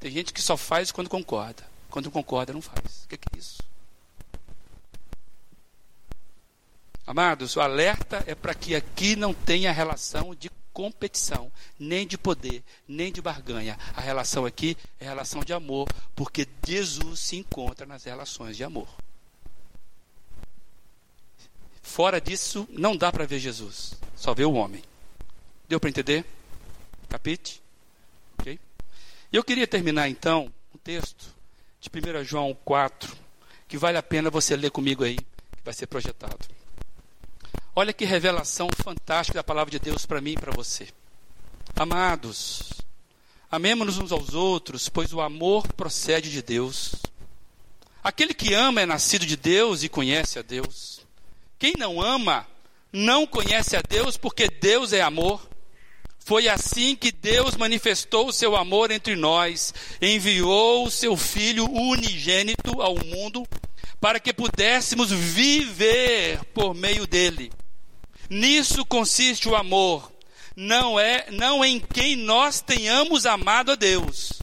Tem 0.00 0.10
gente 0.10 0.32
que 0.32 0.40
só 0.40 0.56
faz 0.56 0.90
quando 0.90 1.10
concorda. 1.10 1.62
Quando 1.90 2.10
concorda, 2.10 2.54
não 2.54 2.62
faz. 2.62 3.04
O 3.04 3.08
que 3.08 3.16
é 3.16 3.38
isso? 3.38 3.62
Amados, 7.06 7.56
o 7.56 7.60
alerta 7.60 8.24
é 8.26 8.34
para 8.34 8.54
que 8.54 8.74
aqui 8.74 9.14
não 9.14 9.34
tenha 9.34 9.70
relação 9.72 10.34
de 10.34 10.48
competição, 10.74 11.50
nem 11.78 12.04
de 12.04 12.18
poder, 12.18 12.62
nem 12.86 13.12
de 13.12 13.22
barganha. 13.22 13.78
A 13.94 14.00
relação 14.00 14.44
aqui 14.44 14.76
é 15.00 15.04
relação 15.04 15.44
de 15.44 15.52
amor, 15.52 15.88
porque 16.16 16.46
Jesus 16.66 17.20
se 17.20 17.36
encontra 17.36 17.86
nas 17.86 18.02
relações 18.02 18.56
de 18.56 18.64
amor. 18.64 18.88
Fora 21.80 22.20
disso, 22.20 22.66
não 22.70 22.96
dá 22.96 23.12
para 23.12 23.24
ver 23.24 23.38
Jesus, 23.38 23.94
só 24.16 24.34
vê 24.34 24.44
o 24.44 24.54
homem. 24.54 24.82
Deu 25.68 25.78
para 25.78 25.90
entender? 25.90 26.24
Capite? 27.08 27.62
Ok? 28.38 28.58
Eu 29.32 29.44
queria 29.44 29.66
terminar 29.66 30.08
então 30.08 30.52
um 30.74 30.78
texto 30.78 31.32
de 31.80 31.88
1 31.88 32.24
João 32.24 32.56
4, 32.64 33.16
que 33.68 33.78
vale 33.78 33.96
a 33.96 34.02
pena 34.02 34.28
você 34.28 34.56
ler 34.56 34.70
comigo 34.70 35.04
aí, 35.04 35.16
que 35.16 35.62
vai 35.64 35.72
ser 35.72 35.86
projetado. 35.86 36.63
Olha 37.76 37.92
que 37.92 38.04
revelação 38.04 38.68
fantástica 38.84 39.38
da 39.38 39.42
palavra 39.42 39.72
de 39.72 39.80
Deus 39.80 40.06
para 40.06 40.20
mim 40.20 40.32
e 40.32 40.40
para 40.40 40.52
você. 40.52 40.86
Amados, 41.74 42.70
amemos-nos 43.50 43.98
uns 43.98 44.12
aos 44.12 44.32
outros, 44.32 44.88
pois 44.88 45.12
o 45.12 45.20
amor 45.20 45.66
procede 45.72 46.30
de 46.30 46.40
Deus. 46.40 46.94
Aquele 48.00 48.32
que 48.32 48.54
ama 48.54 48.82
é 48.82 48.86
nascido 48.86 49.26
de 49.26 49.36
Deus 49.36 49.82
e 49.82 49.88
conhece 49.88 50.38
a 50.38 50.42
Deus. 50.42 51.00
Quem 51.58 51.72
não 51.76 52.00
ama 52.00 52.46
não 52.92 53.26
conhece 53.26 53.76
a 53.76 53.82
Deus, 53.82 54.16
porque 54.16 54.46
Deus 54.46 54.92
é 54.92 55.00
amor. 55.00 55.44
Foi 56.20 56.48
assim 56.48 56.94
que 56.94 57.10
Deus 57.10 57.56
manifestou 57.56 58.28
o 58.28 58.32
seu 58.32 58.54
amor 58.54 58.92
entre 58.92 59.16
nós, 59.16 59.74
enviou 60.00 60.86
o 60.86 60.90
seu 60.92 61.16
Filho 61.16 61.68
unigênito 61.68 62.80
ao 62.80 62.94
mundo, 63.04 63.44
para 64.00 64.20
que 64.20 64.32
pudéssemos 64.32 65.10
viver 65.10 66.38
por 66.54 66.72
meio 66.72 67.04
dele. 67.04 67.50
Nisso 68.28 68.84
consiste 68.84 69.48
o 69.48 69.56
amor. 69.56 70.12
Não 70.56 70.98
é 70.98 71.26
não 71.30 71.64
em 71.64 71.80
quem 71.80 72.14
nós 72.14 72.60
tenhamos 72.60 73.26
amado 73.26 73.72
a 73.72 73.74
Deus, 73.74 74.40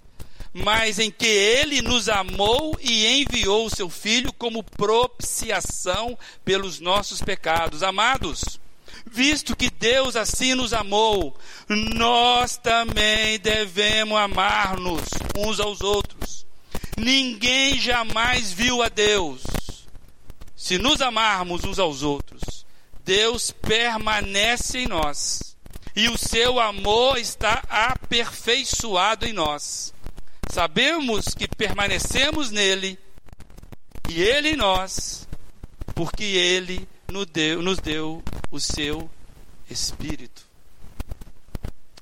mas 0.53 0.99
em 0.99 1.09
que 1.09 1.25
ele 1.25 1.82
nos 1.82 2.09
amou 2.09 2.77
e 2.82 3.07
enviou 3.21 3.65
o 3.65 3.69
seu 3.69 3.89
filho 3.89 4.34
como 4.34 4.63
propiciação 4.63 6.17
pelos 6.43 6.82
nossos 6.82 7.21
pecados. 7.21 7.82
Amados, 7.82 8.59
visto 9.05 9.55
que 9.55 9.69
Deus 9.69 10.17
assim 10.17 10.53
nos 10.53 10.73
amou, 10.73 11.36
nós 11.69 12.57
também 12.57 13.39
devemos 13.39 14.17
amar-nos 14.17 15.01
uns 15.38 15.59
aos 15.59 15.79
outros. 15.79 16.45
Ninguém 16.97 17.79
jamais 17.79 18.51
viu 18.51 18.84
a 18.84 18.89
Deus. 18.89 19.41
Se 20.55 20.77
nos 20.77 21.01
amarmos 21.01 21.63
uns 21.63 21.79
aos 21.79 22.03
outros, 22.03 22.61
Deus 23.04 23.52
permanece 23.52 24.80
em 24.80 24.88
nós 24.88 25.58
e 25.95 26.08
o 26.08 26.18
seu 26.18 26.60
amor 26.60 27.18
está 27.18 27.64
aperfeiçoado 27.70 29.26
em 29.26 29.34
nós. 29.34 29.93
Sabemos 30.52 31.26
que 31.36 31.47
permanecemos 31.47 32.52
nele 32.52 32.97
e 34.10 34.22
ele 34.22 34.49
em 34.49 34.56
nós, 34.56 35.28
porque 35.95 36.24
ele 36.24 36.88
nos 37.10 37.26
deu, 37.28 37.62
nos 37.62 37.80
deu 37.80 38.24
o 38.49 38.60
seu 38.60 39.10
Espírito. 39.70 40.45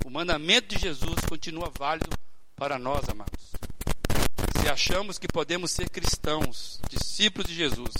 O 0.06 0.10
mandamento 0.10 0.76
de 0.76 0.82
Jesus 0.82 1.20
continua 1.28 1.72
válido 1.78 2.10
para 2.56 2.80
nós, 2.80 3.08
amados. 3.08 3.52
Se 4.60 4.68
achamos 4.68 5.20
que 5.20 5.28
podemos 5.28 5.70
ser 5.70 5.90
cristãos, 5.90 6.80
discípulos 6.90 7.48
de 7.48 7.56
Jesus, 7.56 7.94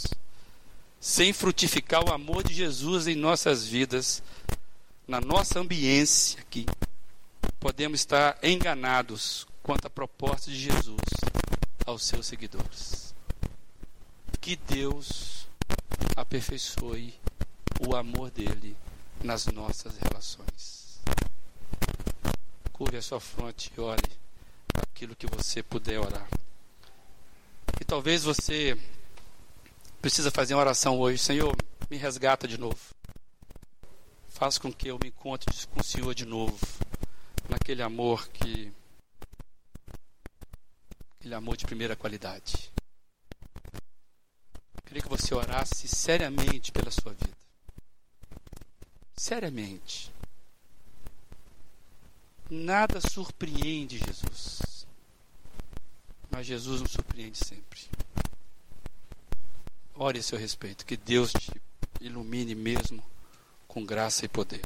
sem 1.00 1.32
frutificar 1.32 2.04
o 2.04 2.14
amor 2.14 2.44
de 2.44 2.54
Jesus 2.54 3.08
em 3.08 3.16
nossas 3.16 3.66
vidas, 3.66 4.22
na 5.08 5.22
nossa 5.22 5.60
ambiência 5.60 6.40
aqui, 6.42 6.66
podemos 7.60 8.02
estar 8.02 8.38
enganados 8.44 9.48
quanto 9.64 9.88
à 9.88 9.90
proposta 9.90 10.52
de 10.52 10.58
Jesus 10.58 11.00
aos 11.86 12.06
seus 12.06 12.28
seguidores. 12.28 13.16
Que 14.42 14.56
Deus 14.56 15.48
aperfeiçoe 16.16 17.14
o 17.88 17.96
amor 17.96 18.30
dele 18.32 18.76
nas 19.24 19.46
nossas 19.48 19.98
relações. 19.98 21.00
Curve 22.74 22.98
a 22.98 23.02
sua 23.02 23.20
fronte 23.20 23.72
e 23.76 23.80
ore 23.80 24.10
aquilo 24.74 25.16
que 25.16 25.28
você 25.28 25.64
puder 25.64 26.00
orar. 26.00 26.28
E 27.80 27.86
talvez 27.86 28.24
você 28.24 28.78
precisa 30.02 30.32
fazer 30.32 30.54
uma 30.54 30.62
oração 30.62 31.00
hoje. 31.00 31.22
Senhor, 31.22 31.56
me 31.90 31.98
resgata 31.98 32.48
de 32.48 32.58
novo. 32.58 32.80
Faz 34.28 34.58
com 34.58 34.72
que 34.72 34.88
eu 34.88 34.98
me 35.02 35.10
encontre 35.10 35.68
com 35.68 35.82
o 35.82 35.84
Senhor 35.84 36.14
de 36.14 36.26
novo. 36.26 36.58
Naquele 37.50 37.82
amor 37.82 38.28
que. 38.30 38.72
Aquele 41.18 41.36
amor 41.36 41.58
de 41.58 41.66
primeira 41.66 41.96
qualidade. 41.96 42.72
Eu 44.76 44.82
queria 44.86 45.04
que 45.04 45.10
você 45.10 45.34
orasse 45.34 45.88
seriamente 45.88 46.72
pela 46.72 46.90
sua 46.90 47.14
vida. 47.14 47.38
Seriamente. 49.16 50.12
Nada 52.50 53.02
surpreende 53.02 54.00
Jesus. 54.00 54.88
Mas 56.32 56.48
Jesus 56.48 56.82
nos 56.82 56.92
surpreende 56.92 57.38
sempre. 57.38 57.82
Ore 60.02 60.20
a 60.20 60.24
seu 60.24 60.40
respeito. 60.40 60.86
Que 60.86 60.96
Deus 60.96 61.34
te 61.34 61.52
ilumine 62.00 62.56
mesmo 62.56 63.04
com 63.68 63.86
graça 63.86 64.24
e 64.24 64.30
poder. 64.30 64.62